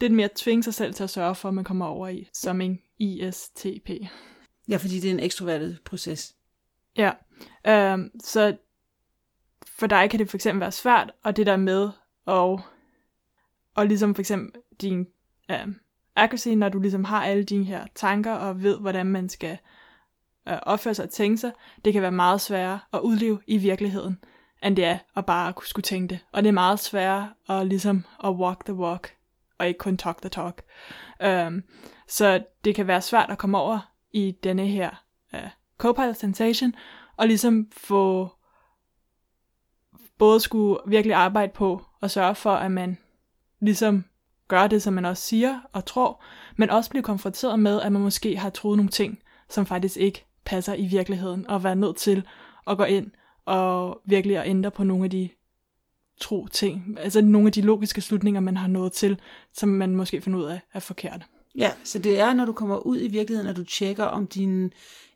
lidt 0.00 0.12
mere 0.12 0.28
tvinge 0.36 0.62
sig 0.62 0.74
selv 0.74 0.94
til 0.94 1.04
at 1.04 1.10
sørge 1.10 1.34
for, 1.34 1.48
at 1.48 1.54
man 1.54 1.64
kommer 1.64 1.86
over 1.86 2.08
i, 2.08 2.28
som 2.32 2.60
en 2.60 2.80
ISTP. 2.98 3.90
Ja, 4.72 4.76
fordi 4.76 5.00
det 5.00 5.10
er 5.10 5.14
en 5.14 5.20
ekstrovertet 5.20 5.78
proces. 5.84 6.34
Ja, 6.96 7.12
øhm, 7.66 8.10
så 8.20 8.56
for 9.66 9.86
dig 9.86 10.10
kan 10.10 10.18
det 10.18 10.30
for 10.30 10.36
eksempel 10.36 10.60
være 10.60 10.72
svært, 10.72 11.12
og 11.22 11.36
det 11.36 11.46
der 11.46 11.56
med 11.56 11.90
at, 12.26 12.60
og 13.74 13.86
ligesom 13.86 14.14
for 14.14 14.22
eksempel 14.22 14.60
din 14.80 15.06
øhm, 15.50 15.80
accuracy, 16.16 16.48
når 16.48 16.68
du 16.68 16.80
ligesom 16.80 17.04
har 17.04 17.24
alle 17.24 17.44
dine 17.44 17.64
her 17.64 17.86
tanker 17.94 18.32
og 18.32 18.62
ved, 18.62 18.78
hvordan 18.78 19.06
man 19.06 19.28
skal 19.28 19.58
øh, 20.48 20.58
opføre 20.62 20.94
sig 20.94 21.04
og 21.04 21.10
tænke 21.10 21.38
sig, 21.38 21.52
det 21.84 21.92
kan 21.92 22.02
være 22.02 22.12
meget 22.12 22.40
sværere 22.40 22.80
at 22.92 23.00
udleve 23.00 23.40
i 23.46 23.58
virkeligheden, 23.58 24.18
end 24.62 24.76
det 24.76 24.84
er 24.84 24.98
at 25.16 25.26
bare 25.26 25.52
kunne 25.52 25.66
skulle 25.66 25.84
tænke 25.84 26.08
det. 26.14 26.18
Og 26.32 26.42
det 26.42 26.48
er 26.48 26.52
meget 26.52 26.80
sværere 26.80 27.32
at 27.48 27.66
ligesom 27.66 28.04
at 28.24 28.30
walk 28.30 28.64
the 28.64 28.74
walk, 28.74 29.16
og 29.58 29.66
ikke 29.66 29.78
kun 29.78 29.96
talk 29.96 30.20
the 30.20 30.28
talk. 30.28 30.62
Øhm, 31.22 31.62
så 32.08 32.44
det 32.64 32.74
kan 32.74 32.86
være 32.86 33.02
svært 33.02 33.30
at 33.30 33.38
komme 33.38 33.58
over 33.58 33.91
i 34.12 34.30
denne 34.44 34.66
her 34.66 34.90
uh, 35.32 35.40
copilot 35.78 36.16
sensation, 36.16 36.74
og 37.16 37.26
ligesom 37.26 37.68
få 37.72 38.28
både 40.18 40.40
skulle 40.40 40.78
virkelig 40.86 41.14
arbejde 41.14 41.52
på 41.52 41.84
at 42.02 42.10
sørge 42.10 42.34
for, 42.34 42.52
at 42.52 42.70
man 42.70 42.98
ligesom 43.60 44.04
gør 44.48 44.66
det, 44.66 44.82
som 44.82 44.94
man 44.94 45.04
også 45.04 45.22
siger 45.22 45.60
og 45.72 45.84
tror, 45.84 46.22
men 46.56 46.70
også 46.70 46.90
blive 46.90 47.02
konfronteret 47.02 47.58
med, 47.58 47.80
at 47.80 47.92
man 47.92 48.02
måske 48.02 48.36
har 48.36 48.50
troet 48.50 48.76
nogle 48.76 48.90
ting, 48.90 49.18
som 49.48 49.66
faktisk 49.66 49.96
ikke 49.96 50.24
passer 50.44 50.74
i 50.74 50.86
virkeligheden, 50.86 51.46
og 51.46 51.64
være 51.64 51.76
nødt 51.76 51.96
til 51.96 52.26
at 52.66 52.76
gå 52.76 52.84
ind 52.84 53.10
og 53.44 54.00
virkelig 54.04 54.38
at 54.38 54.48
ændre 54.48 54.70
på 54.70 54.84
nogle 54.84 55.04
af 55.04 55.10
de 55.10 55.28
tro 56.20 56.46
ting, 56.46 56.96
altså 56.98 57.20
nogle 57.20 57.46
af 57.46 57.52
de 57.52 57.60
logiske 57.60 58.00
slutninger, 58.00 58.40
man 58.40 58.56
har 58.56 58.68
nået 58.68 58.92
til, 58.92 59.20
som 59.52 59.68
man 59.68 59.96
måske 59.96 60.20
finder 60.20 60.38
ud 60.38 60.44
af 60.44 60.60
er 60.72 60.80
forkerte. 60.80 61.24
Ja, 61.54 61.72
så 61.84 61.98
det 61.98 62.18
er, 62.20 62.34
når 62.34 62.44
du 62.44 62.52
kommer 62.52 62.78
ud 62.78 63.00
i 63.00 63.08
virkeligheden, 63.08 63.50
at 63.50 63.56
du 63.56 63.64
tjekker, 63.64 64.04
om 64.04 64.26
dine 64.26 64.70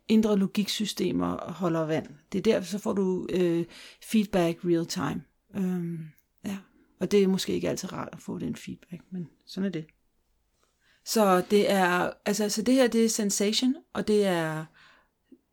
indre 0.09 0.39
logiksystemer 0.39 1.53
holder 1.53 1.87
vand. 1.87 2.07
Det 2.33 2.39
er 2.39 2.43
der, 2.43 2.63
så 2.63 2.79
får 2.79 2.93
du 2.93 3.27
øh, 3.31 3.65
feedback 4.03 4.59
real 4.65 4.87
time. 4.87 5.23
Øhm, 5.57 5.99
ja. 6.45 6.59
Og 7.01 7.11
det 7.11 7.23
er 7.23 7.29
måske 7.29 7.53
ikke 7.53 7.69
altid 7.69 7.93
rart 7.93 8.09
at 8.13 8.21
få 8.21 8.39
den 8.39 8.57
feedback, 8.57 9.03
men 9.11 9.29
sådan 9.47 9.67
er 9.67 9.73
det. 9.73 9.87
Så 11.05 11.43
det 11.51 11.71
er, 11.71 12.11
altså, 12.27 12.49
så 12.49 12.63
det 12.63 12.75
her, 12.75 12.87
det 12.87 13.05
er 13.05 13.09
sensation, 13.09 13.75
og 13.93 14.09
det 14.09 14.27
er 14.27 14.65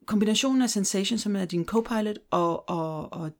kombinationen 0.05 0.61
af 0.61 0.69
sensation, 0.69 1.19
som 1.19 1.35
er 1.35 1.45
din 1.45 1.65
co-pilot, 1.65 2.17
og, 2.31 2.69
og, 2.69 3.13
og, 3.13 3.31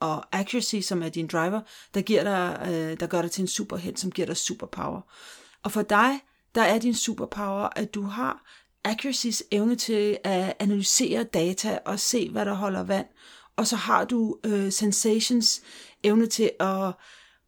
og 0.00 0.36
accuracy, 0.36 0.76
som 0.80 1.02
er 1.02 1.08
din 1.08 1.26
driver, 1.26 1.60
der, 1.94 2.02
giver 2.02 2.22
dig, 2.22 2.66
øh, 2.68 3.00
der 3.00 3.06
gør 3.06 3.22
dig 3.22 3.30
til 3.30 3.42
en 3.42 3.48
superhelt, 3.48 3.98
som 3.98 4.10
giver 4.10 4.26
dig 4.26 4.36
superpower. 4.36 5.00
Og 5.62 5.72
for 5.72 5.82
dig, 5.82 6.20
der 6.56 6.62
er 6.62 6.78
din 6.78 6.94
superpower, 6.94 7.68
at 7.76 7.94
du 7.94 8.02
har 8.02 8.42
accuracy's 8.88 9.42
evne 9.50 9.76
til 9.76 10.18
at 10.24 10.56
analysere 10.58 11.24
data 11.24 11.78
og 11.84 12.00
se, 12.00 12.30
hvad 12.30 12.44
der 12.44 12.54
holder 12.54 12.82
vand. 12.82 13.06
Og 13.56 13.66
så 13.66 13.76
har 13.76 14.04
du 14.04 14.36
øh, 14.44 14.72
sensations 14.72 15.62
evne 16.02 16.26
til 16.26 16.50
at 16.60 16.92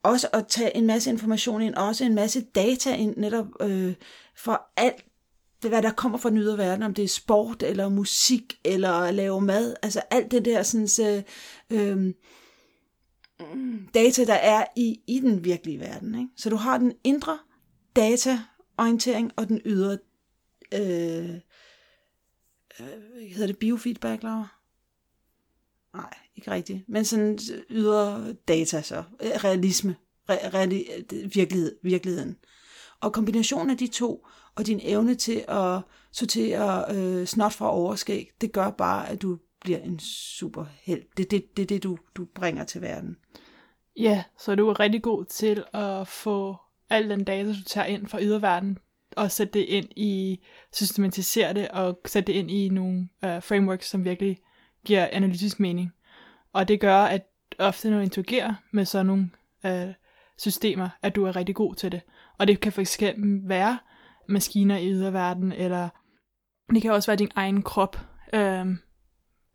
også 0.03 0.29
at 0.33 0.47
tage 0.47 0.77
en 0.77 0.87
masse 0.87 1.11
information 1.11 1.62
ind, 1.62 1.75
også 1.75 2.05
en 2.05 2.15
masse 2.15 2.41
data 2.41 2.95
ind, 2.95 3.17
netop 3.17 3.47
øh, 3.61 3.95
for 4.37 4.62
alt, 4.77 5.05
hvad 5.61 5.83
der 5.83 5.91
kommer 5.91 6.19
fra 6.19 6.31
den 6.31 6.38
ydre 6.38 6.59
verden, 6.59 6.83
om 6.83 6.95
det 6.95 7.05
er 7.05 7.09
sport, 7.09 7.62
eller 7.62 7.88
musik, 7.88 8.59
eller 8.65 8.91
at 8.91 9.15
lave 9.15 9.41
mad, 9.41 9.75
altså 9.83 10.00
alt 10.11 10.31
det 10.31 10.45
der 10.45 10.62
sådan, 10.62 11.25
øh, 11.71 12.05
øh, 12.11 12.15
data, 13.95 14.25
der 14.25 14.35
er 14.35 14.65
i, 14.77 15.00
i 15.07 15.21
den 15.21 15.45
virkelige 15.45 15.81
verden. 15.81 16.15
Ikke? 16.15 16.31
Så 16.37 16.50
du 16.50 16.57
har 16.57 16.79
den 16.79 16.93
indre 17.05 17.38
data 17.97 18.38
orientering 18.78 19.32
og 19.37 19.49
den 19.49 19.61
ydre, 19.64 19.99
øh, 20.75 21.35
øh, 22.80 23.28
hedder 23.30 23.47
det 23.47 23.58
biofeedback, 23.58 24.23
Laura? 24.23 24.49
Nej, 25.94 26.14
ikke 26.37 26.50
rigtigt. 26.50 26.88
Men 26.88 27.04
sådan 27.04 27.38
øh, 27.54 27.62
ydre 27.70 28.32
data 28.32 28.82
så. 28.82 29.04
Øh, 29.23 29.30
realisme. 29.30 29.97
Re- 30.30 30.54
reali- 30.54 31.14
øh, 31.14 31.35
virkelighed, 31.35 31.78
virkeligheden. 31.82 32.37
Og 33.00 33.12
kombinationen 33.12 33.70
af 33.70 33.76
de 33.76 33.87
to, 33.87 34.26
og 34.54 34.66
din 34.66 34.80
evne 34.82 35.14
til 35.14 35.44
at 35.49 35.80
sortere 36.12 36.97
øh, 36.97 37.26
snot 37.26 37.52
fra 37.52 37.70
overskæg, 37.70 38.30
det 38.40 38.52
gør 38.52 38.70
bare, 38.70 39.08
at 39.08 39.23
du 39.23 39.38
bliver 39.61 39.78
en 39.78 39.99
super 39.99 40.64
held. 40.80 41.02
Det 41.16 41.25
er 41.25 41.28
det, 41.28 41.56
det, 41.56 41.68
det 41.68 41.82
du, 41.82 41.99
du 42.14 42.25
bringer 42.35 42.64
til 42.64 42.80
verden. 42.80 43.16
Ja, 43.97 44.25
så 44.38 44.54
du 44.54 44.68
er 44.68 44.80
rigtig 44.80 45.02
god 45.02 45.25
til 45.25 45.64
at 45.73 46.08
få 46.08 46.56
al 46.90 47.11
den 47.11 47.25
data, 47.25 47.49
du 47.49 47.62
tager 47.66 47.87
ind 47.87 48.07
fra 48.07 48.23
yderverden, 48.23 48.78
og 49.16 49.30
sætte 49.30 49.59
det 49.59 49.64
ind 49.64 49.88
i, 49.97 50.40
systematisere 50.73 51.52
det, 51.52 51.68
og 51.68 52.00
sætte 52.07 52.33
det 52.33 52.38
ind 52.38 52.50
i 52.50 52.68
nogle 52.68 53.09
uh, 53.23 53.42
frameworks, 53.42 53.88
som 53.88 54.04
virkelig 54.04 54.38
giver 54.85 55.09
analytisk 55.12 55.61
mening. 55.61 55.92
Og 56.52 56.68
det 56.68 56.80
gør, 56.80 56.97
at 56.97 57.26
ofte 57.59 57.90
når 57.90 57.97
du 57.97 58.02
interagerer 58.02 58.54
med 58.73 58.85
sådan 58.85 59.07
nogle 59.07 59.30
uh, 59.64 59.95
systemer, 60.38 60.88
at 61.02 61.16
du 61.16 61.25
er 61.25 61.37
rigtig 61.37 61.54
god 61.54 61.75
til 61.75 61.92
det. 61.92 62.00
Og 62.38 62.47
det 62.47 62.61
kan 62.61 62.73
for 62.73 62.80
eksempel 62.80 63.49
være 63.49 63.78
maskiner 64.28 64.76
i 64.76 64.90
yderverden, 64.90 65.52
eller 65.52 65.88
det 66.75 66.83
kan 66.83 66.92
også 66.92 67.11
være 67.11 67.16
din 67.16 67.30
egen 67.35 67.62
krop, 67.62 67.97
øhm, 68.33 68.78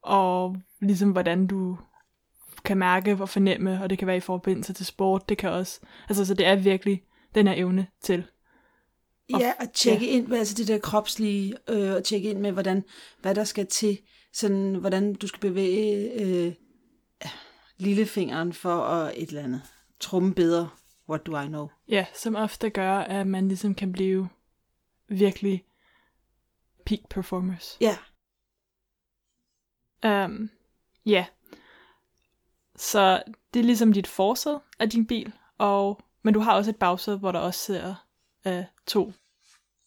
og 0.01 0.57
ligesom 0.81 1.11
hvordan 1.11 1.47
du 1.47 1.77
kan 2.65 2.77
mærke 2.77 3.17
og 3.21 3.29
fornemme, 3.29 3.81
og 3.83 3.89
det 3.89 3.97
kan 3.97 4.07
være 4.07 4.17
i 4.17 4.19
forbindelse 4.19 4.73
til 4.73 4.85
sport, 4.85 5.29
det 5.29 5.37
kan 5.37 5.49
også, 5.49 5.79
altså 6.09 6.25
så 6.25 6.33
det 6.33 6.47
er 6.47 6.55
virkelig 6.55 7.03
den 7.35 7.47
her 7.47 7.53
evne 7.57 7.87
til. 8.01 8.23
Ja, 9.39 9.53
at 9.59 9.71
tjekke 9.71 10.05
ja. 10.05 10.11
ind 10.11 10.27
med 10.27 10.37
altså 10.37 10.55
det 10.55 10.67
der 10.67 10.79
kropslige, 10.79 11.55
øh, 11.69 11.93
og 11.93 12.03
tjekke 12.03 12.29
ind 12.29 12.39
med, 12.39 12.51
hvordan, 12.51 12.83
hvad 13.21 13.35
der 13.35 13.43
skal 13.43 13.67
til, 13.67 13.99
sådan, 14.33 14.75
hvordan 14.75 15.13
du 15.13 15.27
skal 15.27 15.39
bevæge 15.39 16.11
øh, 16.21 16.53
lillefingeren 17.77 18.53
for 18.53 18.75
at 18.75 19.13
et 19.17 19.29
eller 19.29 19.43
andet. 19.43 19.61
Trumme 19.99 20.33
bedre, 20.33 20.69
what 21.09 21.25
do 21.25 21.39
I 21.39 21.47
know? 21.47 21.67
Ja, 21.87 22.05
som 22.13 22.35
ofte 22.35 22.69
gør, 22.69 22.97
at 22.97 23.27
man 23.27 23.47
ligesom 23.47 23.75
kan 23.75 23.91
blive 23.91 24.29
virkelig 25.07 25.65
peak 26.85 26.99
performers. 27.09 27.77
Ja. 27.81 27.97
Um, 30.25 30.49
ja. 31.05 31.25
Så 32.75 33.23
det 33.53 33.59
er 33.59 33.63
ligesom 33.63 33.93
dit 33.93 34.07
forsæde 34.07 34.61
af 34.79 34.89
din 34.89 35.07
bil, 35.07 35.33
og, 35.57 36.01
men 36.23 36.33
du 36.33 36.39
har 36.39 36.55
også 36.55 36.71
et 36.71 36.75
bagsæde, 36.75 37.17
hvor 37.17 37.31
der 37.31 37.39
også 37.39 37.59
sidder 37.59 37.95
øh, 38.47 38.63
to 38.87 39.13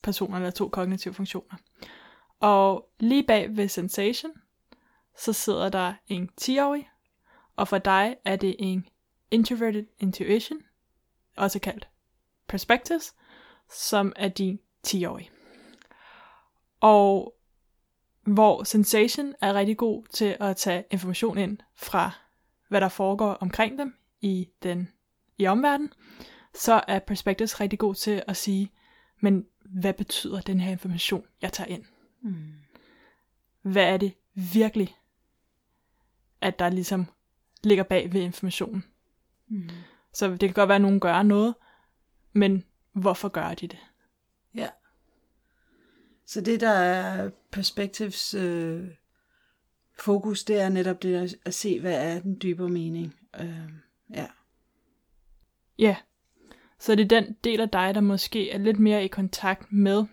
personer 0.03 0.37
eller 0.37 0.51
to 0.51 0.69
kognitive 0.69 1.15
funktioner. 1.15 1.57
Og 2.41 2.89
lige 2.99 3.27
bag 3.27 3.57
ved 3.57 3.69
sensation, 3.69 4.33
så 5.19 5.33
sidder 5.33 5.69
der 5.69 5.95
en 6.09 6.31
10-årig, 6.41 6.89
og 7.57 7.69
for 7.69 7.79
dig 7.79 8.17
er 8.25 8.37
det 8.37 8.57
en 8.59 8.89
introverted 9.31 9.87
intuition, 9.99 10.59
også 11.37 11.59
kaldt 11.59 11.89
perspectives, 12.49 13.15
som 13.71 14.13
er 14.17 14.29
din 14.29 14.61
10-årige. 14.87 15.31
Og 16.81 17.35
hvor 18.23 18.65
sensation 18.65 19.35
er 19.41 19.55
rigtig 19.55 19.77
god 19.77 20.05
til 20.13 20.37
at 20.41 20.57
tage 20.57 20.85
information 20.91 21.39
ind 21.39 21.59
fra, 21.75 22.11
hvad 22.69 22.81
der 22.81 22.89
foregår 22.89 23.33
omkring 23.33 23.79
dem 23.79 23.97
i 24.21 24.49
den 24.63 24.89
i 25.39 25.47
omverdenen, 25.47 25.93
så 26.55 26.85
er 26.89 26.99
perspectives 26.99 27.61
rigtig 27.61 27.79
god 27.79 27.95
til 27.95 28.23
at 28.27 28.37
sige, 28.37 28.73
men 29.21 29.47
hvad 29.65 29.93
betyder 29.93 30.41
den 30.41 30.61
her 30.61 30.73
information, 30.73 31.25
jeg 31.43 31.53
tager 31.53 31.69
ind? 31.69 31.85
Mm. 32.23 32.53
Hvad 33.63 33.85
er 33.85 33.97
det 33.97 34.13
virkelig, 34.35 34.97
at 36.41 36.59
der 36.59 36.69
ligesom 36.69 37.07
ligger 37.65 37.85
bag 37.85 38.13
ved 38.13 38.21
informationen? 38.21 38.85
Mm. 39.49 39.71
Så 40.13 40.31
det 40.31 40.41
kan 40.41 40.53
godt 40.53 40.69
være, 40.69 40.77
at 40.77 40.83
nogen 40.83 41.01
gør 41.01 41.23
noget, 41.23 41.55
men 42.33 42.65
hvorfor 42.93 43.29
gør 43.29 43.55
de 43.55 43.69
det? 43.69 43.79
Ja. 44.55 44.69
Så 46.27 46.41
det, 46.41 46.61
der 46.61 46.71
er 46.71 47.31
perspektivs 47.51 48.35
øh, 48.35 48.89
fokus, 49.99 50.45
det 50.45 50.61
er 50.61 50.69
netop 50.69 51.03
det 51.03 51.39
at 51.45 51.55
se, 51.55 51.81
hvad 51.81 52.15
er 52.15 52.21
den 52.21 52.39
dybere 52.43 52.69
mening. 52.69 53.17
Øh, 53.41 53.71
ja. 54.11 54.27
Ja, 55.79 55.97
Så 56.79 56.95
det 56.95 57.13
er 57.13 57.21
den 57.21 57.37
del 57.45 57.61
af 57.61 57.71
dig, 57.71 57.95
der 57.95 58.01
måske 58.01 58.51
er 58.51 58.59
lidt 58.59 58.79
mere 58.79 59.05
i 59.05 59.09
kontakt 59.09 59.73
med, 59.73 60.05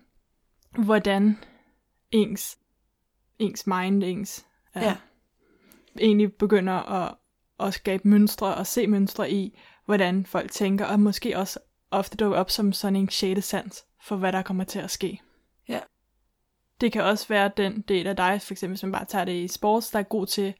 hvordan 0.77 1.37
ens, 2.11 2.57
ens 3.39 3.67
mind, 3.67 4.03
ens 4.03 4.45
Ja. 4.75 4.81
ja. 4.81 4.95
egentlig 5.99 6.33
begynder 6.33 6.73
at, 6.73 7.15
at 7.59 7.73
skabe 7.73 8.07
mønstre 8.07 8.55
og 8.55 8.67
se 8.67 8.87
mønstre 8.87 9.31
i, 9.31 9.59
hvordan 9.85 10.25
folk 10.25 10.51
tænker, 10.51 10.85
og 10.85 10.99
måske 10.99 11.37
også 11.37 11.59
ofte 11.91 12.17
dukke 12.17 12.37
op 12.37 12.49
som 12.49 12.73
sådan 12.73 12.95
en 12.95 13.09
sjette 13.09 13.41
sans 13.41 13.85
for, 14.01 14.15
hvad 14.15 14.31
der 14.31 14.41
kommer 14.41 14.63
til 14.63 14.79
at 14.79 14.91
ske. 14.91 15.21
Ja. 15.67 15.79
Det 16.81 16.91
kan 16.91 17.03
også 17.03 17.27
være 17.27 17.51
den 17.57 17.81
del 17.81 18.07
af 18.07 18.15
dig, 18.15 18.41
for 18.41 18.53
eksempel 18.53 18.73
hvis 18.73 18.83
man 18.83 18.91
bare 18.91 19.05
tager 19.05 19.25
det 19.25 19.43
i 19.43 19.47
sports, 19.47 19.89
der 19.89 19.99
er 19.99 20.03
god 20.03 20.27
til 20.27 20.53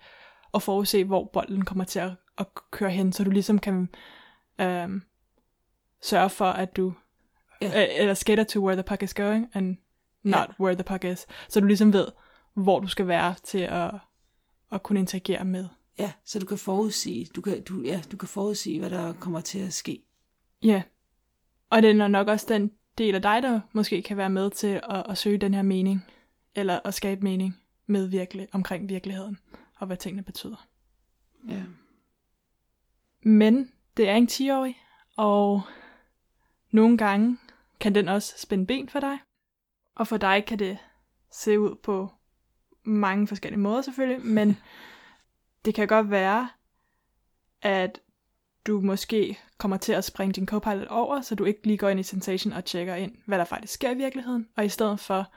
at 0.54 0.62
forudse, 0.62 1.04
hvor 1.04 1.30
bolden 1.34 1.66
kommer 1.66 1.84
til 1.84 2.00
at, 2.00 2.12
at 2.38 2.48
køre 2.72 2.90
hen, 2.90 3.14
så 3.14 3.24
du 3.24 3.30
ligesom 3.30 3.60
kan 3.60 3.90
øhm, 4.62 5.02
sørge 6.02 6.30
for, 6.30 6.46
at 6.46 6.76
du, 6.78 6.94
Ja. 7.62 7.84
øh, 7.84 7.88
eller 8.00 8.14
skater 8.14 8.44
to 8.44 8.60
where 8.66 8.76
the 8.76 8.84
puck 8.84 9.04
is 9.04 9.14
going, 9.14 9.50
and 9.54 9.78
not 10.24 10.50
Ja. 10.60 10.64
where 10.64 10.76
the 10.76 10.84
puck 10.84 11.04
is. 11.04 11.26
Så 11.50 11.60
du 11.60 11.66
ligesom 11.66 11.94
ved, 11.94 12.08
hvor 12.54 12.80
du 12.80 12.88
skal 12.88 13.08
være 13.08 13.36
til 13.44 13.58
at, 13.60 13.92
at 14.72 14.84
kunne 14.84 15.00
interagere 15.00 15.46
med. 15.46 15.68
Ja, 16.00 16.12
så 16.26 16.40
du 16.40 16.46
kan 16.46 16.58
forudsige, 16.58 17.26
du 17.36 17.42
kan, 17.42 17.64
du, 17.64 17.82
ja, 17.82 18.02
du 18.12 18.18
kan 18.18 18.28
forudsige, 18.28 18.80
hvad 18.80 18.90
der 18.90 19.14
kommer 19.14 19.42
til 19.42 19.60
at 19.60 19.74
ske. 19.74 20.04
Ja. 20.64 20.84
Og 21.70 21.82
det 21.82 22.00
er 22.00 22.08
nok 22.08 22.28
også 22.28 22.46
den 22.50 22.72
del 22.98 23.16
af 23.16 23.22
dig, 23.22 23.44
der 23.44 23.60
måske 23.74 24.02
kan 24.02 24.18
være 24.18 24.30
med 24.30 24.50
til 24.50 24.82
at, 24.90 25.06
at 25.10 25.18
søge 25.18 25.38
den 25.38 25.54
her 25.54 25.62
mening, 25.62 26.06
eller 26.56 26.80
at 26.86 26.94
skabe 26.94 27.22
mening 27.22 27.60
med 27.86 28.08
virkelig, 28.08 28.48
omkring 28.52 28.90
virkeligheden, 28.90 29.38
og 29.76 29.88
hvad 29.88 29.98
tingene 29.98 30.24
betyder. 30.24 30.68
Ja. 31.50 31.64
Men 33.22 33.72
det 33.98 34.10
er 34.10 34.16
en 34.16 34.28
10-årig, 34.32 34.84
og 35.18 35.62
nogle 36.72 36.98
gange 36.98 37.38
kan 37.80 37.96
den 37.96 38.08
også 38.08 38.34
spænde 38.38 38.66
ben 38.66 38.90
for 38.90 39.00
dig. 39.00 39.18
Og 39.96 40.08
for 40.08 40.18
dig 40.18 40.46
kan 40.48 40.60
det 40.60 40.78
se 41.32 41.60
ud 41.60 41.76
på 41.76 42.12
mange 42.84 43.28
forskellige 43.28 43.60
måder 43.60 43.82
selvfølgelig, 43.82 44.26
men 44.26 44.58
det 45.66 45.76
kan 45.76 45.88
godt 45.88 46.12
være, 46.12 46.50
at 47.62 48.00
du 48.68 48.82
måske 48.82 49.40
kommer 49.58 49.78
til 49.78 49.94
at 49.94 50.04
springe 50.04 50.34
din 50.34 50.48
copilot 50.48 50.88
over, 50.88 51.22
så 51.22 51.36
du 51.36 51.44
ikke 51.44 51.68
lige 51.68 51.78
går 51.78 51.90
ind 51.90 52.00
i 52.00 52.04
sensation 52.04 52.54
og 52.54 52.66
tjekker 52.66 52.96
ind, 52.96 53.16
hvad 53.26 53.38
der 53.38 53.46
faktisk 53.46 53.74
sker 53.74 53.92
i 53.92 53.98
virkeligheden, 53.98 54.48
og 54.58 54.66
i 54.66 54.70
stedet 54.70 55.00
for 55.00 55.32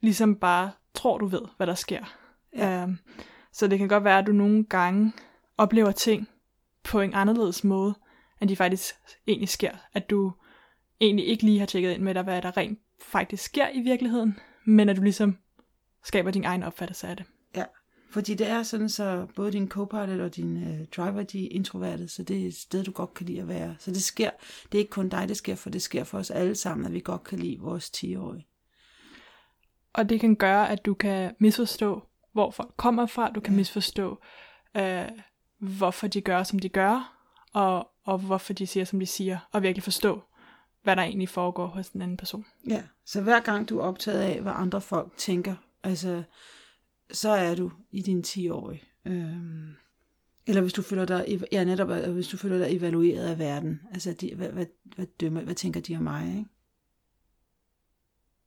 ligesom 0.00 0.36
bare 0.36 0.70
tror, 0.94 1.18
du 1.18 1.26
ved, 1.26 1.42
hvad 1.56 1.66
der 1.66 1.74
sker. 1.74 2.04
Ja. 2.56 2.84
Um, 2.84 2.98
så 3.52 3.66
det 3.66 3.78
kan 3.78 3.88
godt 3.88 4.04
være, 4.04 4.18
at 4.18 4.26
du 4.26 4.32
nogle 4.32 4.64
gange 4.64 5.12
oplever 5.58 5.92
ting 5.92 6.28
på 6.86 7.00
en 7.00 7.14
anderledes 7.14 7.64
måde, 7.64 7.94
end 8.40 8.48
de 8.48 8.56
faktisk 8.56 8.94
egentlig 9.26 9.48
sker. 9.48 9.70
At 9.92 10.10
du 10.10 10.32
egentlig 11.00 11.26
ikke 11.26 11.42
lige 11.42 11.58
har 11.58 11.66
tjekket 11.66 11.92
ind 11.92 12.02
med 12.02 12.14
dig, 12.14 12.22
hvad 12.22 12.42
der 12.42 12.56
rent 12.56 12.78
faktisk 13.00 13.44
sker 13.44 13.68
i 13.74 13.80
virkeligheden, 13.80 14.38
men 14.64 14.88
at 14.88 14.96
du 14.96 15.02
ligesom 15.02 15.38
skaber 16.04 16.30
din 16.30 16.44
egen 16.44 16.62
opfattelse 16.62 17.08
af 17.08 17.16
det. 17.16 17.26
Ja, 17.56 17.64
fordi 18.10 18.34
det 18.34 18.48
er 18.48 18.62
sådan, 18.62 18.88
så 18.88 19.26
både 19.36 19.52
din 19.52 19.68
co-pilot 19.68 20.20
og 20.20 20.36
din 20.36 20.62
øh, 20.62 20.86
driver, 20.96 21.22
de 21.22 21.44
er 21.44 21.48
introverte, 21.50 22.08
så 22.08 22.22
det 22.22 22.42
er 22.42 22.46
et 22.46 22.54
sted, 22.54 22.84
du 22.84 22.92
godt 22.92 23.14
kan 23.14 23.26
lide 23.26 23.40
at 23.40 23.48
være. 23.48 23.76
Så 23.78 23.90
det 23.90 24.02
sker, 24.02 24.30
det 24.72 24.78
er 24.78 24.82
ikke 24.82 24.90
kun 24.90 25.08
dig, 25.08 25.28
det 25.28 25.36
sker 25.36 25.54
for, 25.54 25.70
det 25.70 25.82
sker 25.82 26.04
for 26.04 26.18
os 26.18 26.30
alle 26.30 26.54
sammen, 26.54 26.86
at 26.86 26.92
vi 26.92 27.00
godt 27.00 27.24
kan 27.24 27.38
lide 27.38 27.60
vores 27.60 27.90
10-årige. 27.96 28.46
Og 29.92 30.08
det 30.08 30.20
kan 30.20 30.36
gøre, 30.36 30.70
at 30.70 30.86
du 30.86 30.94
kan 30.94 31.34
misforstå, 31.38 32.02
hvor 32.32 32.50
folk 32.50 32.74
kommer 32.76 33.06
fra. 33.06 33.30
Du 33.30 33.40
kan 33.40 33.56
misforstå, 33.56 34.22
øh, 34.76 35.08
hvorfor 35.58 36.06
de 36.06 36.20
gør, 36.20 36.42
som 36.42 36.58
de 36.58 36.68
gør, 36.68 37.16
og, 37.52 37.88
og 38.04 38.18
hvorfor 38.18 38.52
de 38.52 38.66
siger, 38.66 38.84
som 38.84 39.00
de 39.00 39.06
siger, 39.06 39.38
og 39.52 39.62
virkelig 39.62 39.82
forstå, 39.82 40.22
hvad 40.82 40.96
der 40.96 41.02
egentlig 41.02 41.28
foregår 41.28 41.66
hos 41.66 41.90
den 41.90 42.02
anden 42.02 42.16
person. 42.16 42.46
Ja, 42.68 42.82
så 43.04 43.22
hver 43.22 43.40
gang 43.40 43.68
du 43.68 43.78
er 43.78 43.82
optaget 43.82 44.20
af, 44.20 44.42
hvad 44.42 44.52
andre 44.54 44.80
folk 44.80 45.16
tænker, 45.16 45.54
altså, 45.82 46.22
så 47.12 47.30
er 47.30 47.54
du 47.54 47.70
i 47.90 48.02
din 48.02 48.24
10-årige. 48.26 48.82
Øhm, 49.04 49.74
eller 50.46 50.60
hvis 50.60 50.72
du 50.72 50.82
føler 50.82 51.04
dig, 51.04 51.40
ja, 51.52 51.64
netop, 51.64 51.90
øh, 51.90 52.12
hvis 52.12 52.28
du 52.28 52.36
føler 52.36 52.58
dig 52.58 52.76
evalueret 52.76 53.26
af 53.26 53.38
verden, 53.38 53.80
altså, 53.92 54.12
de, 54.12 54.34
hvad, 54.34 54.48
hvad, 54.48 54.66
hvad, 54.96 55.06
dømmer, 55.06 55.40
hvad 55.40 55.54
tænker 55.54 55.80
de 55.80 55.96
om 55.96 56.02
mig, 56.02 56.28
ikke? 56.28 56.50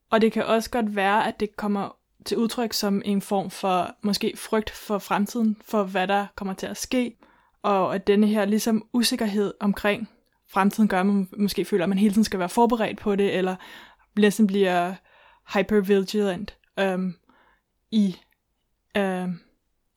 Og 0.10 0.21
det 0.21 0.31
kan 0.31 0.45
også 0.45 0.69
godt 0.69 0.95
være, 0.95 1.27
at 1.27 1.39
det 1.39 1.55
kommer 1.55 1.98
til 2.25 2.38
udtryk 2.38 2.73
som 2.73 3.01
en 3.05 3.21
form 3.21 3.49
for 3.49 3.95
måske 4.01 4.34
frygt 4.38 4.69
for 4.69 4.97
fremtiden, 4.97 5.58
for 5.65 5.84
hvad 5.84 6.08
der 6.08 6.27
kommer 6.36 6.53
til 6.53 6.67
at 6.67 6.77
ske, 6.77 7.17
og 7.62 7.95
at 7.95 8.08
denne 8.08 8.27
her 8.27 8.45
ligesom 8.45 8.88
usikkerhed 8.93 9.53
omkring 9.60 10.10
fremtiden 10.47 10.89
gør, 10.89 10.99
at 10.99 11.05
man 11.05 11.29
måske 11.38 11.65
føler, 11.65 11.84
at 11.84 11.89
man 11.89 11.97
hele 11.97 12.13
tiden 12.13 12.23
skal 12.23 12.39
være 12.39 12.49
forberedt 12.49 12.99
på 12.99 13.15
det, 13.15 13.36
eller 13.36 13.55
næsten 14.17 14.47
bliver 14.47 14.93
hypervigilant 15.53 16.58
øhm, 16.79 17.15
i 17.91 18.17
øhm, 18.97 19.39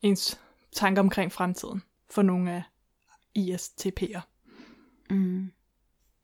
ens 0.01 0.39
tanker 0.71 1.01
omkring 1.01 1.31
fremtiden 1.31 1.83
for 2.11 2.21
nogle 2.21 2.51
af 2.51 2.63
ISTP'er. 3.37 4.21
Mm. 5.09 5.51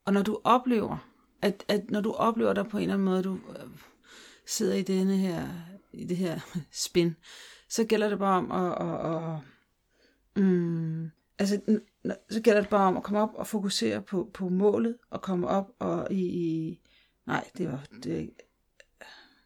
Og 0.05 0.13
når 0.13 0.21
du 0.21 0.39
oplever, 0.43 0.97
at, 1.41 1.65
at 1.67 1.91
når 1.91 2.01
du 2.01 2.11
oplever 2.11 2.53
dig 2.53 2.67
på 2.67 2.77
en 2.77 2.83
eller 2.83 2.93
anden 2.93 3.05
måde, 3.05 3.23
du 3.23 3.33
øh, 3.33 3.69
sidder 4.45 4.75
i 4.75 4.81
denne 4.81 5.17
her, 5.17 5.47
i 5.93 6.05
det 6.05 6.17
her 6.17 6.39
spin, 6.85 7.15
så 7.69 7.83
gælder 7.83 8.09
det 8.09 8.19
bare 8.19 8.37
om 8.37 8.51
at, 8.51 8.87
at, 8.87 9.15
at 9.15 10.43
mm, 10.43 11.11
altså, 11.39 11.79
så 12.29 12.41
gælder 12.41 12.61
det 12.61 12.69
bare 12.69 12.87
om 12.87 12.97
at 12.97 13.03
komme 13.03 13.19
op 13.19 13.33
og 13.33 13.47
fokusere 13.47 14.01
på, 14.01 14.31
på 14.33 14.49
målet, 14.49 14.97
og 15.09 15.21
komme 15.21 15.47
op 15.47 15.71
og 15.79 16.07
i, 16.11 16.21
i 16.21 16.79
nej, 17.27 17.49
det 17.57 17.67
var, 17.67 17.85
det, 18.03 18.29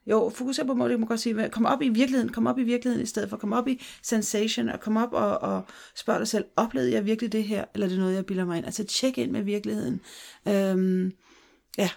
jo, 0.06 0.30
fokusere 0.30 0.66
på 0.66 0.74
målet, 0.74 0.92
jeg 0.92 1.00
må 1.00 1.06
godt 1.06 1.20
sige, 1.20 1.50
kom 1.50 1.66
op 1.66 1.82
i 1.82 1.90
virkeligheden, 1.90 2.32
kom 2.32 2.48
op 2.48 2.60
i 2.60 2.64
virkeligheden 2.64 3.04
i 3.04 3.08
stedet 3.08 3.30
for, 3.30 3.38
kom 3.38 3.54
op 3.54 3.68
i 3.68 3.82
sensation, 4.02 4.70
og 4.70 4.80
kom 4.80 4.98
op 4.98 5.14
og, 5.14 5.38
og 5.38 5.64
spørg 5.96 6.20
dig 6.20 6.28
selv, 6.28 6.46
oplevede 6.56 6.92
jeg 6.92 7.06
virkelig 7.06 7.32
det 7.32 7.44
her, 7.44 7.66
eller 7.74 7.88
er 7.88 7.90
det 7.90 8.00
noget, 8.00 8.16
jeg 8.16 8.26
bilder 8.26 8.46
mig 8.46 8.58
ind? 8.58 8.66
Altså, 8.66 8.84
tjek 8.84 9.18
ind 9.18 9.32
med 9.32 9.42
virkeligheden. 9.42 10.02
Øhm, 10.48 11.12
ja, 11.78 11.90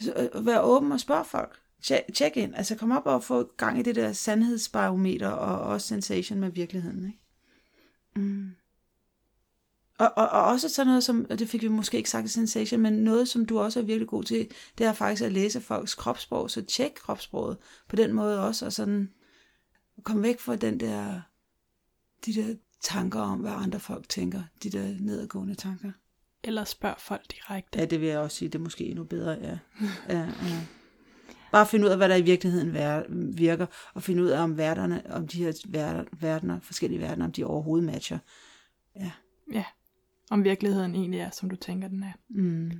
så, 0.00 0.30
øh, 0.34 0.46
vær 0.46 0.60
åben 0.60 0.92
og 0.92 1.00
spørg 1.00 1.26
folk. 1.26 1.60
Tjek, 1.86 2.02
tjek 2.14 2.36
ind, 2.36 2.54
altså 2.54 2.74
kom 2.74 2.90
op 2.90 3.06
og 3.06 3.24
få 3.24 3.50
gang 3.56 3.78
i 3.78 3.82
det 3.82 3.94
der 3.94 4.12
sandhedsbarometer, 4.12 5.28
og 5.28 5.58
også 5.58 5.86
sensation 5.86 6.40
med 6.40 6.50
virkeligheden, 6.50 7.06
ikke? 7.06 7.18
Mm. 8.16 8.50
Og, 9.98 10.12
og, 10.16 10.28
og 10.28 10.42
også 10.42 10.68
sådan 10.68 10.86
noget 10.86 11.04
som, 11.04 11.26
og 11.30 11.38
det 11.38 11.48
fik 11.48 11.62
vi 11.62 11.68
måske 11.68 11.96
ikke 11.96 12.10
sagt 12.10 12.24
i 12.24 12.28
Sensation, 12.28 12.80
men 12.80 12.92
noget 12.92 13.28
som 13.28 13.46
du 13.46 13.58
også 13.58 13.80
er 13.80 13.84
virkelig 13.84 14.08
god 14.08 14.24
til, 14.24 14.50
det 14.78 14.86
er 14.86 14.92
faktisk 14.92 15.22
at 15.22 15.32
læse 15.32 15.60
folks 15.60 15.94
kropssprog, 15.94 16.50
så 16.50 16.62
tjek 16.62 16.94
kropssproget 16.94 17.56
på 17.88 17.96
den 17.96 18.12
måde 18.12 18.42
også, 18.42 18.66
og 18.66 18.72
sådan 18.72 19.10
kom 20.02 20.22
væk 20.22 20.40
fra 20.40 20.56
den 20.56 20.80
der, 20.80 21.20
de 22.26 22.34
der 22.34 22.54
tanker 22.82 23.20
om, 23.20 23.38
hvad 23.38 23.52
andre 23.52 23.80
folk 23.80 24.08
tænker, 24.08 24.42
de 24.62 24.70
der 24.70 24.94
nedadgående 25.00 25.54
tanker. 25.54 25.92
Eller 26.42 26.64
spørg 26.64 26.94
folk 26.98 27.22
direkte. 27.32 27.78
Ja, 27.78 27.84
det 27.84 28.00
vil 28.00 28.08
jeg 28.08 28.18
også 28.18 28.36
sige, 28.36 28.48
det 28.48 28.58
er 28.58 28.62
måske 28.62 28.84
endnu 28.84 29.04
bedre, 29.04 29.32
ja. 29.32 29.58
ja, 30.08 30.18
ja. 30.18 30.66
Bare 31.56 31.66
finde 31.66 31.86
ud 31.86 31.90
af, 31.90 31.96
hvad 31.96 32.08
der 32.08 32.16
i 32.16 32.22
virkeligheden 32.22 32.74
virker, 33.38 33.66
og 33.94 34.02
finde 34.02 34.22
ud 34.22 34.28
af, 34.28 34.42
om 34.42 34.58
verdenerne, 34.58 35.02
om 35.10 35.28
de 35.28 35.44
her 35.44 35.52
ver- 35.68 36.04
verdener, 36.20 36.60
forskellige 36.60 37.00
verdener, 37.00 37.24
om 37.24 37.32
de 37.32 37.44
overhovedet 37.44 37.86
matcher. 37.86 38.18
Ja. 38.96 39.12
Ja, 39.52 39.64
om 40.30 40.44
virkeligheden 40.44 40.94
egentlig 40.94 41.20
er, 41.20 41.30
som 41.30 41.50
du 41.50 41.56
tænker, 41.56 41.88
den 41.88 42.02
er. 42.02 42.12
Mm. 42.28 42.70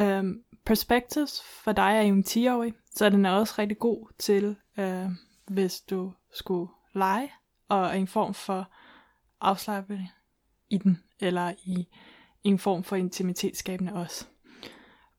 Um, 0.00 0.42
perspectives 0.64 1.42
for 1.42 1.72
dig 1.72 1.96
er 1.96 2.02
jo 2.02 2.14
en 2.14 2.24
10-årig, 2.28 2.74
så 2.94 3.10
den 3.10 3.26
er 3.26 3.30
også 3.30 3.54
rigtig 3.58 3.78
god 3.78 4.12
til, 4.18 4.56
uh, 4.78 5.12
hvis 5.46 5.80
du 5.80 6.12
skulle 6.32 6.70
lege, 6.94 7.32
og 7.68 7.98
en 7.98 8.06
form 8.06 8.34
for 8.34 8.72
afslappning 9.40 10.08
i 10.70 10.78
den, 10.78 11.02
eller 11.20 11.54
i 11.64 11.88
en 12.44 12.58
form 12.58 12.84
for 12.84 12.96
intimitetsskabende 12.96 13.92
også. 13.92 14.26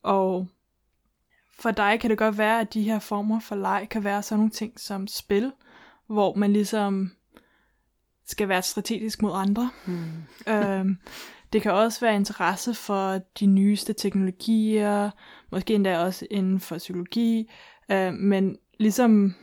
Og 0.02 0.48
for 1.62 1.72
dig 1.72 2.00
kan 2.00 2.10
det 2.10 2.18
godt 2.18 2.38
være, 2.38 2.60
at 2.60 2.74
de 2.74 2.84
her 2.84 3.00
former 3.00 3.40
for 3.40 3.56
leg 3.56 3.88
kan 3.90 4.04
være 4.04 4.24
sådan 4.24 4.40
nogle 4.40 4.52
ting 4.52 4.80
som 4.80 5.08
spil, 5.08 5.52
hvor 6.08 6.34
man 6.36 6.54
ligesom 6.54 7.12
skal 8.26 8.50
være 8.50 8.62
strategisk 8.62 9.22
mod 9.22 9.32
andre. 9.36 9.70
Mm. 9.86 10.24
øhm, 10.54 10.98
det 11.54 11.62
kan 11.62 11.72
også 11.72 12.00
være 12.00 12.16
interesse 12.16 12.74
for 12.74 13.20
de 13.40 13.46
nyeste 13.46 13.94
teknologier, 13.94 15.12
måske 15.52 15.74
endda 15.74 16.00
også 16.00 16.28
inden 16.32 16.60
for 16.60 16.78
psykologi, 16.78 17.52
øh, 17.92 18.14
men 18.14 18.58
ligesom 18.80 19.36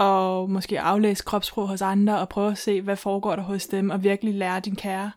at 0.00 0.50
måske 0.50 0.80
aflæse 0.80 1.24
kropssprog 1.24 1.68
hos 1.68 1.82
andre 1.82 2.18
og 2.18 2.28
prøve 2.28 2.50
at 2.50 2.58
se, 2.58 2.82
hvad 2.82 2.96
foregår 2.96 3.36
der 3.36 3.42
hos 3.42 3.66
dem, 3.66 3.90
og 3.90 4.04
virkelig 4.04 4.34
lære 4.34 4.60
din 4.60 4.76
kære 4.76 5.12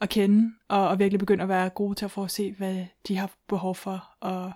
at 0.00 0.08
kende, 0.08 0.52
og, 0.68 0.88
og 0.88 0.98
virkelig 0.98 1.18
begynde 1.18 1.42
at 1.42 1.48
være 1.48 1.68
god 1.68 1.94
til 1.94 2.04
at 2.04 2.10
få 2.10 2.24
at 2.24 2.30
se, 2.30 2.54
hvad 2.58 2.84
de 3.08 3.16
har 3.16 3.30
behov 3.48 3.74
for, 3.74 4.08
og, 4.20 4.52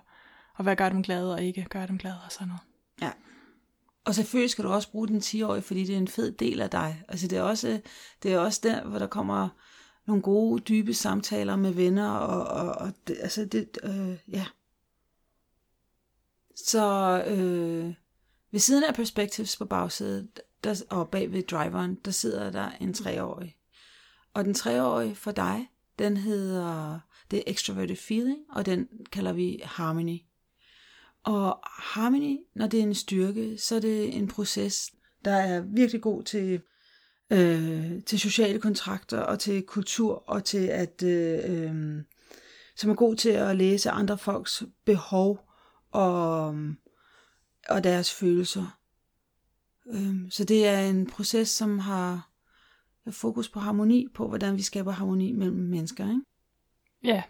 og 0.55 0.63
hvad 0.63 0.75
gør 0.75 0.89
dem 0.89 1.03
glade 1.03 1.33
og 1.33 1.43
ikke 1.43 1.65
gør 1.69 1.85
dem 1.85 1.97
glade 1.97 2.19
og 2.25 2.31
sådan 2.31 2.47
noget. 2.47 2.61
Ja. 3.01 3.11
Og 4.05 4.15
selvfølgelig 4.15 4.49
skal 4.49 4.63
du 4.63 4.69
også 4.69 4.91
bruge 4.91 5.07
den 5.07 5.19
10-årige, 5.19 5.61
fordi 5.61 5.85
det 5.85 5.93
er 5.93 5.97
en 5.97 6.07
fed 6.07 6.31
del 6.31 6.61
af 6.61 6.69
dig. 6.69 7.03
Altså 7.07 7.27
det 7.27 7.37
er 7.37 7.41
også, 7.41 7.81
det 8.23 8.33
er 8.33 8.39
også 8.39 8.59
der, 8.63 8.83
hvor 8.83 8.99
der 8.99 9.07
kommer 9.07 9.49
nogle 10.05 10.21
gode, 10.21 10.61
dybe 10.61 10.93
samtaler 10.93 11.55
med 11.55 11.71
venner, 11.71 12.09
og, 12.09 12.67
og, 12.67 12.75
og 12.75 12.93
det, 13.07 13.17
altså 13.19 13.45
det, 13.45 13.77
øh, 13.83 14.17
ja. 14.31 14.45
Så 16.55 17.23
øh, 17.27 17.93
ved 18.51 18.59
siden 18.59 18.83
af 18.83 18.95
Perspectives 18.95 19.57
på 19.57 19.65
bagsædet, 19.65 20.41
der, 20.63 20.83
og 20.89 21.09
bag 21.09 21.31
ved 21.31 21.43
driveren, 21.43 21.95
der 21.95 22.11
sidder 22.11 22.51
der 22.51 22.71
en 22.71 22.93
treårig. 22.93 23.57
Og 24.33 24.45
den 24.45 24.53
treårige 24.53 25.15
for 25.15 25.31
dig, 25.31 25.69
den 25.99 26.17
hedder, 26.17 26.99
det 27.31 27.39
er 27.39 27.43
Extroverted 27.47 27.95
Feeling, 27.95 28.39
og 28.49 28.65
den 28.65 28.87
kalder 29.11 29.33
vi 29.33 29.61
Harmony. 29.63 30.19
Og 31.23 31.59
Harmony, 31.65 32.37
når 32.55 32.67
det 32.67 32.79
er 32.79 32.83
en 32.83 32.95
styrke, 32.95 33.57
så 33.57 33.75
er 33.75 33.79
det 33.79 34.17
en 34.17 34.27
proces, 34.27 34.93
der 35.25 35.35
er 35.35 35.61
virkelig 35.61 36.01
god 36.01 36.23
til, 36.23 36.61
øh, 37.29 38.03
til 38.03 38.19
sociale 38.19 38.59
kontrakter 38.59 39.19
og 39.19 39.39
til 39.39 39.63
kultur 39.63 40.23
og 40.27 40.43
til 40.43 40.67
at, 40.67 41.03
øh, 41.03 41.39
øh, 41.45 42.03
som 42.75 42.89
er 42.89 42.95
god 42.95 43.15
til 43.15 43.29
at 43.29 43.55
læse 43.55 43.89
andre 43.89 44.17
folks 44.17 44.63
behov 44.85 45.49
og, 45.91 46.47
og 47.69 47.83
deres 47.83 48.13
følelser. 48.13 48.79
Øh, 49.87 50.15
så 50.29 50.43
det 50.43 50.67
er 50.67 50.79
en 50.79 51.07
proces, 51.07 51.49
som 51.49 51.79
har 51.79 52.29
fokus 53.11 53.49
på 53.49 53.59
harmoni, 53.59 54.07
på 54.13 54.27
hvordan 54.27 54.57
vi 54.57 54.61
skaber 54.61 54.91
harmoni 54.91 55.31
mellem 55.31 55.57
mennesker. 55.57 56.09
Ikke? 56.09 56.21
Ja. 57.03 57.23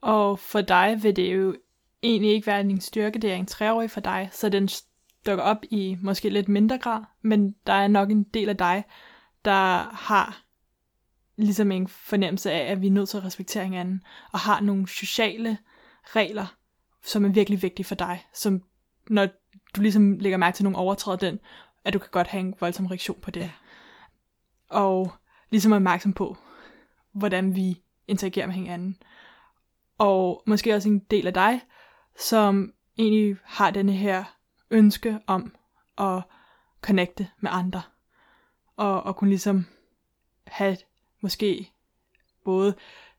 Og 0.00 0.38
for 0.38 0.60
dig 0.60 0.98
vil 1.02 1.16
det 1.16 1.34
jo 1.34 1.56
egentlig 2.04 2.32
ikke 2.32 2.46
være 2.46 2.62
din 2.62 2.80
styrke, 2.80 3.18
det 3.18 3.32
er 3.32 3.36
en 3.36 3.46
treårig 3.46 3.90
for 3.90 4.00
dig, 4.00 4.28
så 4.32 4.48
den 4.48 4.68
dukker 5.26 5.44
op 5.44 5.64
i 5.70 5.96
måske 6.00 6.28
lidt 6.28 6.48
mindre 6.48 6.78
grad, 6.78 7.02
men 7.22 7.54
der 7.66 7.72
er 7.72 7.88
nok 7.88 8.10
en 8.10 8.22
del 8.22 8.48
af 8.48 8.56
dig, 8.56 8.84
der 9.44 9.94
har 9.94 10.44
ligesom 11.36 11.72
en 11.72 11.88
fornemmelse 11.88 12.52
af, 12.52 12.70
at 12.70 12.80
vi 12.80 12.86
er 12.86 12.90
nødt 12.90 13.08
til 13.08 13.16
at 13.16 13.24
respektere 13.24 13.64
hinanden, 13.64 14.02
og 14.32 14.38
har 14.38 14.60
nogle 14.60 14.88
sociale 14.88 15.58
regler, 16.04 16.46
som 17.04 17.24
er 17.24 17.28
virkelig 17.28 17.62
vigtige 17.62 17.86
for 17.86 17.94
dig, 17.94 18.26
som 18.34 18.62
når 19.08 19.28
du 19.76 19.80
ligesom 19.80 20.18
lægger 20.18 20.38
mærke 20.38 20.54
til, 20.54 20.64
nogle 20.64 20.78
overtræder 20.78 21.18
den, 21.18 21.38
at 21.84 21.92
du 21.92 21.98
kan 21.98 22.08
godt 22.12 22.26
have 22.26 22.40
en 22.40 22.54
voldsom 22.60 22.86
reaktion 22.86 23.20
på 23.20 23.30
det. 23.30 23.40
Ja. 23.40 23.50
Og 24.68 25.12
ligesom 25.50 25.72
er 25.72 25.76
opmærksom 25.76 26.12
på, 26.12 26.36
hvordan 27.12 27.56
vi 27.56 27.82
interagerer 28.08 28.46
med 28.46 28.54
hinanden. 28.54 28.96
Og 29.98 30.42
måske 30.46 30.74
også 30.74 30.88
en 30.88 30.98
del 30.98 31.26
af 31.26 31.34
dig, 31.34 31.60
som 32.18 32.72
egentlig 32.98 33.36
har 33.44 33.70
denne 33.70 33.92
her 33.92 34.24
ønske 34.70 35.20
om 35.26 35.54
at 35.98 36.22
connecte 36.80 37.28
med 37.40 37.50
andre. 37.52 37.82
Og, 38.76 39.02
og 39.02 39.16
kunne 39.16 39.30
ligesom 39.30 39.66
have 40.46 40.76
måske 41.20 41.72
både 42.44 42.74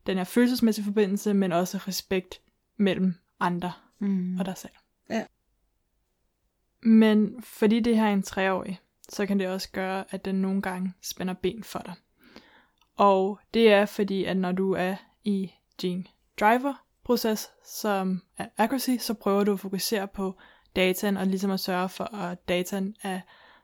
den 0.05 0.17
her 0.17 0.23
følelsesmæssige 0.23 0.85
forbindelse, 0.85 1.33
men 1.33 1.51
også 1.51 1.77
respekt 1.77 2.41
mellem 2.77 3.15
andre 3.39 3.73
mm. 3.99 4.39
og 4.39 4.45
dig 4.45 4.57
selv. 4.57 4.73
Ja. 5.09 5.25
Men 6.81 7.41
fordi 7.41 7.79
det 7.79 7.97
her 7.97 8.05
er 8.05 8.13
en 8.13 8.23
treårig, 8.23 8.79
så 9.09 9.25
kan 9.25 9.39
det 9.39 9.47
også 9.47 9.71
gøre, 9.71 10.05
at 10.09 10.25
den 10.25 10.35
nogle 10.35 10.61
gange 10.61 10.93
spænder 11.01 11.33
ben 11.33 11.63
for 11.63 11.79
dig. 11.79 11.93
Og 12.95 13.39
det 13.53 13.71
er 13.71 13.85
fordi, 13.85 14.23
at 14.23 14.37
når 14.37 14.51
du 14.51 14.71
er 14.71 14.95
i 15.23 15.51
din 15.81 16.07
proces 17.05 17.49
som 17.65 18.21
er 18.37 18.45
accuracy, 18.57 18.97
så 18.99 19.13
prøver 19.13 19.43
du 19.43 19.53
at 19.53 19.59
fokusere 19.59 20.07
på 20.07 20.35
dataen, 20.75 21.17
og 21.17 21.27
ligesom 21.27 21.51
at 21.51 21.59
sørge 21.59 21.89
for, 21.89 22.15
at 22.15 22.49
dataen 22.49 22.95
er 23.03 23.19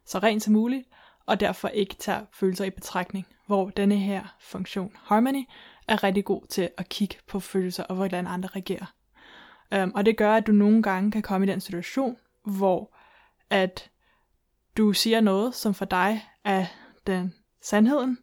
så 0.06 0.20
ren 0.20 0.40
som 0.40 0.54
muligt, 0.54 0.88
og 1.26 1.40
derfor 1.40 1.68
ikke 1.68 1.96
tager 1.96 2.22
følelser 2.34 2.66
i 2.66 2.70
betragtning, 2.70 3.28
hvor 3.48 3.70
denne 3.70 3.98
her 3.98 4.36
funktion 4.40 4.92
Harmony 4.96 5.44
er 5.88 6.04
rigtig 6.04 6.26
god 6.26 6.48
til 6.50 6.70
at 6.78 6.90
kigge 6.90 7.16
på 7.28 7.40
følelser 7.40 7.84
og 7.84 7.96
hvordan 7.96 8.28
andre 8.28 8.50
reagerer. 8.56 8.94
Um, 9.84 9.92
og 9.96 10.06
det 10.06 10.18
gør, 10.18 10.34
at 10.34 10.48
du 10.48 10.52
nogle 10.52 10.84
gange 10.84 11.12
kan 11.12 11.22
komme 11.22 11.48
i 11.48 11.50
den 11.50 11.62
situation, 11.62 12.18
hvor 12.46 12.96
at 13.50 13.90
du 14.78 14.94
siger 14.94 15.22
noget, 15.22 15.56
som 15.56 15.74
for 15.74 15.86
dig 15.86 16.26
er 16.44 16.66
den 17.08 17.34
sandheden, 17.62 18.18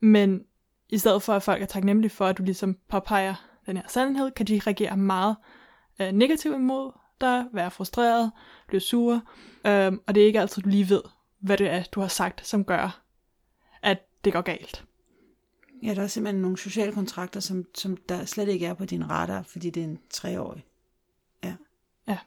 men 0.00 0.44
i 0.88 0.98
stedet 0.98 1.22
for, 1.22 1.32
at 1.32 1.42
folk 1.42 1.62
er 1.62 1.66
taknemmelige 1.66 2.10
for, 2.10 2.26
at 2.26 2.38
du 2.38 2.42
ligesom 2.42 2.78
påpeger 2.88 3.34
den 3.66 3.76
her 3.76 3.88
sandhed, 3.88 4.30
kan 4.30 4.46
de 4.46 4.60
reagere 4.66 4.96
meget 4.96 5.36
uh, 6.00 6.06
negativt 6.06 6.54
imod 6.54 6.92
dig, 7.20 7.46
være 7.52 7.70
frustreret, 7.70 8.32
blive 8.66 8.80
sure, 8.80 9.22
um, 9.64 10.02
og 10.06 10.14
det 10.14 10.22
er 10.22 10.26
ikke 10.26 10.40
altid, 10.40 10.62
du 10.62 10.68
lige 10.68 10.88
ved, 10.88 11.02
hvad 11.38 11.58
det 11.58 11.70
er, 11.70 11.82
du 11.82 12.00
har 12.00 12.08
sagt, 12.08 12.46
som 12.46 12.64
gør, 12.64 13.02
at 13.82 13.98
det 14.24 14.32
går 14.32 14.40
galt. 14.40 14.84
Ja, 15.82 15.94
der 15.94 16.02
er 16.02 16.06
simpelthen 16.06 16.42
nogle 16.42 16.58
sociale 16.58 16.92
kontrakter, 16.92 17.40
som, 17.40 17.64
som 17.74 17.96
der 17.96 18.24
slet 18.24 18.48
ikke 18.48 18.66
er 18.66 18.74
på 18.74 18.84
din 18.84 19.10
radar, 19.10 19.42
fordi 19.42 19.70
det 19.70 19.80
er 19.80 19.84
en 19.84 19.98
treårig. 20.10 20.66
Ja. 21.44 21.54
Ja. 22.08 22.18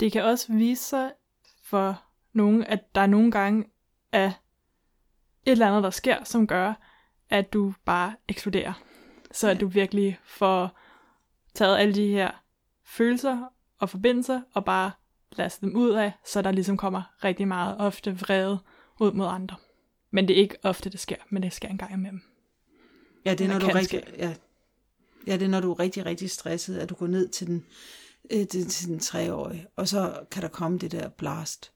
Det 0.00 0.12
kan 0.12 0.24
også 0.24 0.52
vise 0.52 0.84
sig 0.84 1.12
for 1.62 2.02
nogen, 2.32 2.64
at 2.64 2.94
der 2.94 3.00
er 3.00 3.06
nogle 3.06 3.30
gange 3.30 3.64
af 4.12 4.32
et 5.46 5.52
eller 5.52 5.68
andet, 5.68 5.82
der 5.82 5.90
sker, 5.90 6.24
som 6.24 6.46
gør, 6.46 6.74
at 7.30 7.52
du 7.52 7.74
bare 7.84 8.14
eksploderer. 8.28 8.72
Så 9.32 9.48
at 9.48 9.60
du 9.60 9.66
virkelig 9.66 10.18
får 10.24 10.78
taget 11.54 11.78
alle 11.78 11.94
de 11.94 12.08
her 12.08 12.30
følelser 12.84 13.52
og 13.78 13.90
forbindelser, 13.90 14.40
og 14.54 14.64
bare 14.64 14.90
laster 15.32 15.66
dem 15.66 15.76
ud 15.76 15.90
af, 15.90 16.12
så 16.24 16.42
der 16.42 16.50
ligesom 16.50 16.76
kommer 16.76 17.02
rigtig 17.24 17.48
meget 17.48 17.76
ofte 17.78 18.18
vrede 18.18 18.58
ud 19.00 19.12
mod 19.12 19.26
andre. 19.26 19.56
Men 20.10 20.28
det 20.28 20.36
er 20.36 20.40
ikke 20.40 20.56
ofte, 20.62 20.90
det 20.90 21.00
sker, 21.00 21.16
men 21.30 21.42
det 21.42 21.52
sker 21.52 21.68
en 21.68 21.78
gang 21.78 21.92
imellem. 21.92 22.22
Ja, 23.24 23.34
det 23.34 23.44
er, 23.44 23.48
når 23.48 23.58
du 23.58 23.66
rigtig, 23.66 24.02
ja, 24.18 24.34
ja, 25.26 25.32
det 25.32 25.42
er, 25.42 25.48
når 25.48 25.60
du 25.60 25.72
er 25.72 25.80
rigtig, 25.80 26.06
rigtig 26.06 26.30
stresset, 26.30 26.78
at 26.78 26.88
du 26.88 26.94
går 26.94 27.06
ned 27.06 27.28
til 27.28 27.46
den, 27.46 27.66
øh, 28.30 28.46
til 28.46 28.88
den 28.88 28.98
treårige, 28.98 29.66
og 29.76 29.88
så 29.88 30.20
kan 30.30 30.42
der 30.42 30.48
komme 30.48 30.78
det 30.78 30.92
der 30.92 31.08
blast. 31.08 31.72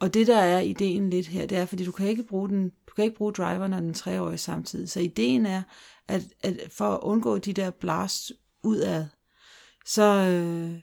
Og 0.00 0.14
det, 0.14 0.26
der 0.26 0.36
er 0.36 0.60
ideen 0.60 1.10
lidt 1.10 1.26
her, 1.26 1.46
det 1.46 1.58
er, 1.58 1.66
fordi 1.66 1.84
du 1.84 1.92
kan 1.92 2.08
ikke 2.08 2.22
bruge 2.22 2.48
den, 2.48 2.68
du 2.88 2.94
kan 2.94 3.04
ikke 3.04 3.16
bruge 3.16 3.32
driveren 3.32 3.72
og 3.72 3.82
den 3.82 3.94
treårige 3.94 4.38
samtidig. 4.38 4.90
Så 4.90 5.00
ideen 5.00 5.46
er, 5.46 5.62
at, 6.08 6.22
at 6.42 6.60
for 6.72 6.84
at 6.84 7.00
undgå 7.02 7.38
de 7.38 7.52
der 7.52 7.70
blast 7.70 8.32
udad, 8.62 9.06
så, 9.86 10.02
øh, 10.02 10.80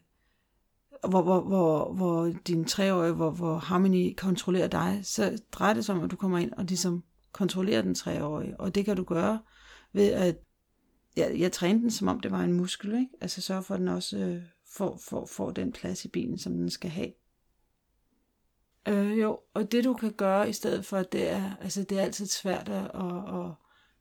hvor, 1.09 1.21
hvor, 1.21 1.41
hvor, 1.41 1.93
hvor 1.93 2.33
din 2.47 2.65
treårige, 2.65 3.13
hvor, 3.13 3.31
hvor 3.31 3.57
Harmony 3.57 4.13
kontrollerer 4.17 4.67
dig, 4.67 5.01
så 5.03 5.41
drejer 5.51 5.73
det 5.73 5.86
sig 5.86 5.95
om, 5.95 6.03
at 6.03 6.12
du 6.12 6.15
kommer 6.15 6.38
ind 6.38 6.51
og 6.51 6.65
ligesom 6.65 7.03
kontrollerer 7.31 7.81
den 7.81 7.95
treårige. 7.95 8.59
Og 8.59 8.75
det 8.75 8.86
kan 8.86 8.97
du 8.97 9.03
gøre 9.03 9.39
ved 9.93 10.12
at, 10.12 10.38
ja, 11.17 11.38
jeg 11.38 11.51
træner 11.51 11.79
den, 11.79 11.91
som 11.91 12.07
om 12.07 12.19
det 12.19 12.31
var 12.31 12.41
en 12.41 12.53
muskel, 12.53 12.93
ikke? 12.93 13.09
Altså 13.21 13.41
sørge 13.41 13.63
for, 13.63 13.73
at 13.73 13.79
den 13.79 13.88
også 13.88 14.17
øh, 14.17 14.41
får, 14.75 14.99
får, 15.09 15.25
får 15.25 15.51
den 15.51 15.71
plads 15.71 16.05
i 16.05 16.07
bilen, 16.07 16.38
som 16.38 16.53
den 16.53 16.69
skal 16.69 16.89
have. 16.89 17.12
Øh, 18.88 19.19
jo, 19.19 19.39
og 19.53 19.71
det 19.71 19.83
du 19.83 19.93
kan 19.93 20.12
gøre 20.12 20.49
i 20.49 20.53
stedet 20.53 20.86
for, 20.86 21.03
det 21.03 21.29
er, 21.29 21.55
altså 21.62 21.83
det 21.83 21.99
er 21.99 22.03
altid 22.03 22.25
svært 22.25 22.69
at, 22.69 22.83
at, 22.83 23.39
at 23.39 23.51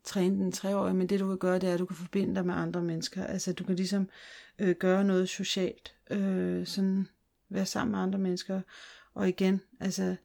træne 0.04 0.36
den 0.36 0.52
treårige, 0.52 0.94
men 0.94 1.06
det 1.06 1.20
du 1.20 1.28
kan 1.28 1.38
gøre, 1.38 1.58
det 1.58 1.68
er, 1.68 1.72
at 1.74 1.78
du 1.78 1.86
kan 1.86 1.96
forbinde 1.96 2.34
dig 2.34 2.46
med 2.46 2.54
andre 2.54 2.82
mennesker. 2.82 3.24
Altså 3.24 3.52
du 3.52 3.64
kan 3.64 3.76
ligesom 3.76 4.08
øh, 4.58 4.76
gøre 4.76 5.04
noget 5.04 5.28
socialt, 5.28 5.94
øh, 6.10 6.66
sådan 6.66 7.08
være 7.48 7.66
sammen 7.66 7.90
med 7.90 8.00
andre 8.00 8.18
mennesker, 8.18 8.60
og 9.14 9.28
igen, 9.28 9.60
altså 9.80 10.16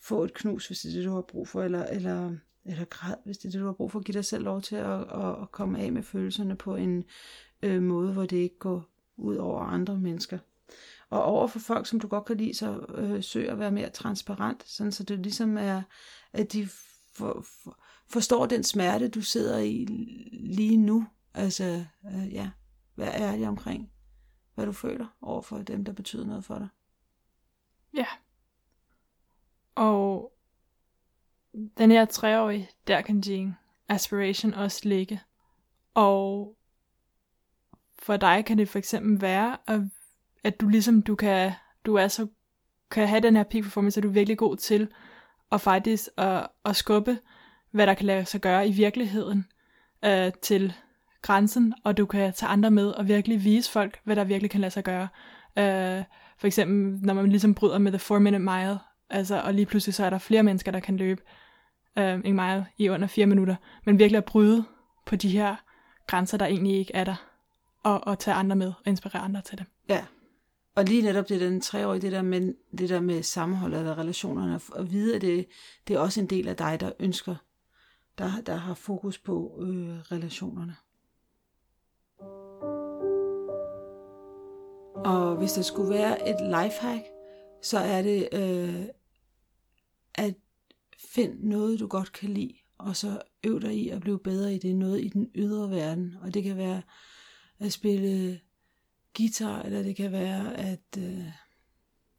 få 0.00 0.24
et 0.24 0.34
knus, 0.34 0.66
hvis 0.66 0.80
det 0.80 0.90
er 0.90 0.96
det, 0.96 1.04
du 1.04 1.14
har 1.14 1.20
brug 1.20 1.48
for, 1.48 1.62
eller, 1.62 1.84
eller, 1.84 2.36
eller 2.64 2.84
græd, 2.84 3.14
hvis 3.24 3.38
det 3.38 3.48
er 3.48 3.52
det, 3.52 3.60
du 3.60 3.66
har 3.66 3.72
brug 3.72 3.92
for. 3.92 4.00
Giv 4.00 4.12
dig 4.12 4.24
selv 4.24 4.44
lov 4.44 4.62
til 4.62 4.76
at, 4.76 5.00
at, 5.00 5.42
at 5.42 5.52
komme 5.52 5.78
af 5.78 5.92
med 5.92 6.02
følelserne 6.02 6.56
på 6.56 6.76
en 6.76 7.04
øh, 7.62 7.82
måde, 7.82 8.12
hvor 8.12 8.26
det 8.26 8.36
ikke 8.36 8.58
går 8.58 8.88
ud 9.16 9.36
over 9.36 9.60
andre 9.60 9.98
mennesker. 9.98 10.38
Og 11.10 11.22
over 11.22 11.46
for 11.46 11.58
folk, 11.58 11.86
som 11.86 12.00
du 12.00 12.08
godt 12.08 12.24
kan 12.24 12.36
lide, 12.36 12.54
så 12.54 12.86
øh, 12.94 13.22
søg 13.22 13.48
at 13.48 13.58
være 13.58 13.70
mere 13.70 13.90
transparent, 13.90 14.68
sådan 14.68 14.92
så 14.92 15.02
det 15.02 15.18
ligesom 15.18 15.56
er, 15.56 15.82
at 16.32 16.52
de 16.52 16.68
for, 17.14 17.44
for, 17.64 17.78
forstår 18.10 18.46
den 18.46 18.64
smerte, 18.64 19.08
du 19.08 19.20
sidder 19.20 19.58
i 19.58 19.84
lige 20.32 20.76
nu. 20.76 21.06
Altså, 21.34 21.84
øh, 22.06 22.32
ja, 22.32 22.50
vær 22.96 23.10
ærlig 23.12 23.48
omkring, 23.48 23.90
hvad 24.54 24.66
du 24.66 24.72
føler 24.72 25.06
over 25.22 25.42
for 25.42 25.58
dem, 25.58 25.84
der 25.84 25.92
betyder 25.92 26.26
noget 26.26 26.44
for 26.44 26.58
dig. 26.58 26.68
Ja. 27.94 28.06
Og 29.74 30.32
den 31.78 31.90
her 31.90 32.04
treårige, 32.04 32.70
der 32.86 33.00
kan 33.00 33.20
din 33.20 33.54
aspiration 33.88 34.54
også 34.54 34.80
ligge. 34.88 35.20
Og 35.94 36.56
for 37.98 38.16
dig 38.16 38.44
kan 38.44 38.58
det 38.58 38.68
for 38.68 38.78
eksempel 38.78 39.20
være, 39.20 39.56
at, 39.66 39.80
at 40.44 40.60
du 40.60 40.68
ligesom, 40.68 41.02
du 41.02 41.16
kan, 41.16 41.52
du 41.86 41.94
er 41.94 42.08
så, 42.08 42.26
kan 42.90 43.08
have 43.08 43.20
den 43.20 43.36
her 43.36 43.44
peak 43.44 43.62
performance, 43.62 44.00
at 44.00 44.02
du 44.02 44.08
er 44.08 44.12
virkelig 44.12 44.38
god 44.38 44.56
til 44.56 44.88
at 45.52 45.60
faktisk 45.60 46.08
at, 46.16 46.48
at 46.64 46.76
skubbe 46.76 47.18
hvad 47.70 47.86
der 47.86 47.94
kan 47.94 48.06
lade 48.06 48.24
sig 48.24 48.40
gøre 48.40 48.68
i 48.68 48.72
virkeligheden 48.72 49.46
øh, 50.04 50.32
til 50.42 50.72
grænsen, 51.22 51.74
og 51.84 51.96
du 51.96 52.06
kan 52.06 52.32
tage 52.32 52.50
andre 52.50 52.70
med 52.70 52.86
og 52.86 53.08
virkelig 53.08 53.44
vise 53.44 53.70
folk, 53.70 54.00
hvad 54.04 54.16
der 54.16 54.24
virkelig 54.24 54.50
kan 54.50 54.60
lade 54.60 54.70
sig 54.70 54.84
gøre. 54.84 55.08
Øh, 55.58 56.04
for 56.38 56.46
eksempel, 56.46 57.06
når 57.06 57.14
man 57.14 57.28
ligesom 57.28 57.54
bryder 57.54 57.78
med 57.78 57.92
the 57.92 57.98
4 57.98 58.20
minute 58.20 58.38
mile, 58.38 58.78
altså, 59.10 59.40
og 59.40 59.54
lige 59.54 59.66
pludselig 59.66 59.94
så 59.94 60.04
er 60.04 60.10
der 60.10 60.18
flere 60.18 60.42
mennesker, 60.42 60.72
der 60.72 60.80
kan 60.80 60.96
løbe 60.96 61.22
øh, 61.98 62.20
en 62.24 62.34
mile 62.34 62.66
i 62.78 62.88
under 62.88 63.06
fire 63.06 63.26
minutter, 63.26 63.56
men 63.86 63.98
virkelig 63.98 64.18
at 64.18 64.24
bryde 64.24 64.64
på 65.06 65.16
de 65.16 65.28
her 65.28 65.56
grænser, 66.06 66.38
der 66.38 66.46
egentlig 66.46 66.76
ikke 66.76 66.94
er 66.94 67.04
der, 67.04 67.28
og, 67.82 68.06
og 68.06 68.18
tage 68.18 68.34
andre 68.34 68.56
med 68.56 68.66
og 68.66 68.86
inspirere 68.86 69.22
andre 69.22 69.40
til 69.40 69.58
det. 69.58 69.66
Ja. 69.88 70.04
Og 70.74 70.84
lige 70.84 71.02
netop 71.02 71.28
det 71.28 71.40
den 71.40 71.60
treårige, 71.60 72.00
det 72.00 72.12
der 72.12 72.22
med, 72.22 72.54
det 72.78 72.88
der 72.88 73.00
med 73.00 73.22
sammenhold 73.22 73.74
eller 73.74 73.98
relationerne, 73.98 74.60
og 74.72 74.92
vide, 74.92 75.16
at 75.16 75.22
det, 75.22 75.46
det 75.88 75.96
er 75.96 76.00
også 76.00 76.20
en 76.20 76.26
del 76.26 76.48
af 76.48 76.56
dig, 76.56 76.80
der 76.80 76.92
ønsker, 76.98 77.34
der, 78.18 78.40
der 78.40 78.56
har 78.56 78.74
fokus 78.74 79.18
på 79.18 79.58
øh, 79.62 79.98
relationerne. 79.98 80.76
Og 85.04 85.36
hvis 85.36 85.52
der 85.52 85.62
skulle 85.62 85.90
være 85.90 86.28
et 86.28 86.36
lifehack, 86.40 87.04
så 87.62 87.78
er 87.78 88.02
det 88.02 88.28
øh, 88.32 88.86
at 90.14 90.34
find 90.98 91.40
noget, 91.40 91.80
du 91.80 91.86
godt 91.86 92.12
kan 92.12 92.28
lide, 92.28 92.54
og 92.78 92.96
så 92.96 93.22
øv 93.44 93.60
dig 93.60 93.74
i 93.74 93.88
at 93.88 94.00
blive 94.00 94.18
bedre 94.18 94.54
i 94.54 94.58
det, 94.58 94.76
noget 94.76 95.04
i 95.04 95.08
den 95.08 95.30
ydre 95.34 95.70
verden. 95.70 96.16
Og 96.22 96.34
det 96.34 96.42
kan 96.42 96.56
være 96.56 96.82
at 97.58 97.72
spille 97.72 98.40
guitar, 99.16 99.62
eller 99.62 99.82
det 99.82 99.96
kan 99.96 100.12
være 100.12 100.56
at 100.56 100.98
øh, 100.98 101.24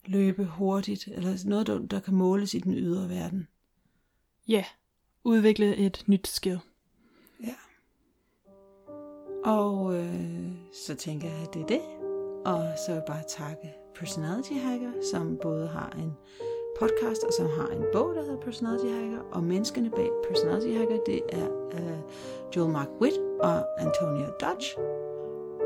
løbe 0.05 0.45
hurtigt, 0.45 1.07
eller 1.07 1.49
noget, 1.49 1.67
der, 1.67 1.79
der 1.79 1.99
kan 1.99 2.13
måles 2.13 2.53
i 2.53 2.59
den 2.59 2.73
ydre 2.73 3.09
verden. 3.09 3.47
Ja, 4.47 4.53
yeah 4.53 4.65
udvikle 5.23 5.75
et 5.75 6.03
nyt 6.07 6.27
skill. 6.27 6.59
Ja. 7.43 7.55
Og 9.45 9.95
øh, 9.95 10.51
så 10.73 10.95
tænker 10.95 11.27
jeg, 11.27 11.37
at 11.47 11.53
det 11.53 11.61
er 11.61 11.65
det. 11.65 11.81
Og 12.45 12.63
så 12.77 12.83
vil 12.87 12.95
jeg 12.95 13.03
bare 13.07 13.23
takke 13.27 13.73
Personality 13.95 14.53
Hacker, 14.53 14.91
som 15.11 15.37
både 15.41 15.67
har 15.67 15.89
en 15.89 16.11
podcast, 16.79 17.23
og 17.23 17.33
som 17.33 17.45
har 17.45 17.67
en 17.67 17.83
bog, 17.93 18.15
der 18.15 18.21
hedder 18.21 18.39
Personality 18.39 18.85
Hacker, 18.85 19.19
og 19.31 19.43
menneskene 19.43 19.89
bag 19.89 20.09
Personality 20.27 20.77
Hacker, 20.77 20.97
det 21.05 21.21
er 21.29 21.47
øh, 21.73 21.99
Joel 22.55 22.71
Mark 22.71 22.89
Witt 23.01 23.17
og 23.39 23.81
Antonia 23.81 24.27
Dodge. 24.41 24.77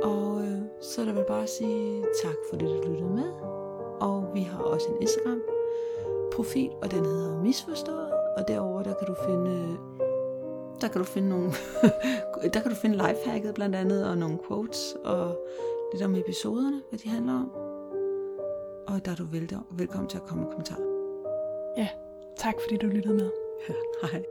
Og 0.03 0.41
øh, 0.45 0.59
så 0.81 1.01
er 1.01 1.05
der 1.05 1.13
vel 1.13 1.25
bare 1.27 1.43
at 1.43 1.49
sige 1.49 2.05
tak 2.23 2.35
for 2.49 2.57
det, 2.57 2.69
du 2.83 2.89
lyttede 2.89 3.15
med. 3.15 3.31
Og 4.01 4.31
vi 4.33 4.41
har 4.41 4.59
også 4.63 4.89
en 4.89 5.01
Instagram-profil, 5.01 6.69
og 6.81 6.91
den 6.91 7.05
hedder 7.05 7.41
Misforstået, 7.41 8.12
og 8.37 8.47
derover 8.47 8.83
der 8.83 8.93
kan 8.93 9.07
du 9.07 9.15
finde 9.25 9.77
der 10.81 10.87
kan 10.87 11.01
du 11.01 11.05
finde 11.05 11.29
nogle 11.29 11.51
der 12.53 12.59
kan 12.59 12.71
du 12.71 12.75
finde 12.75 12.95
lifehacket 12.95 13.53
blandt 13.53 13.75
andet 13.75 14.09
og 14.09 14.17
nogle 14.17 14.39
quotes 14.47 14.95
og 15.03 15.47
lidt 15.93 16.03
om 16.03 16.15
episoderne, 16.15 16.81
hvad 16.89 16.99
de 16.99 17.09
handler 17.09 17.33
om. 17.33 17.51
Og 18.87 19.05
der 19.05 19.11
er 19.11 19.15
du 19.15 19.27
velkommen 19.71 20.09
til 20.09 20.17
at 20.17 20.23
komme 20.23 20.43
med 20.43 20.51
kommentarer. 20.51 20.83
Ja, 21.77 21.89
tak 22.37 22.55
fordi 22.61 22.77
du 22.77 22.87
lyttede 22.87 23.13
med. 23.13 23.31
Ja, 23.69 23.73
hej. 24.11 24.23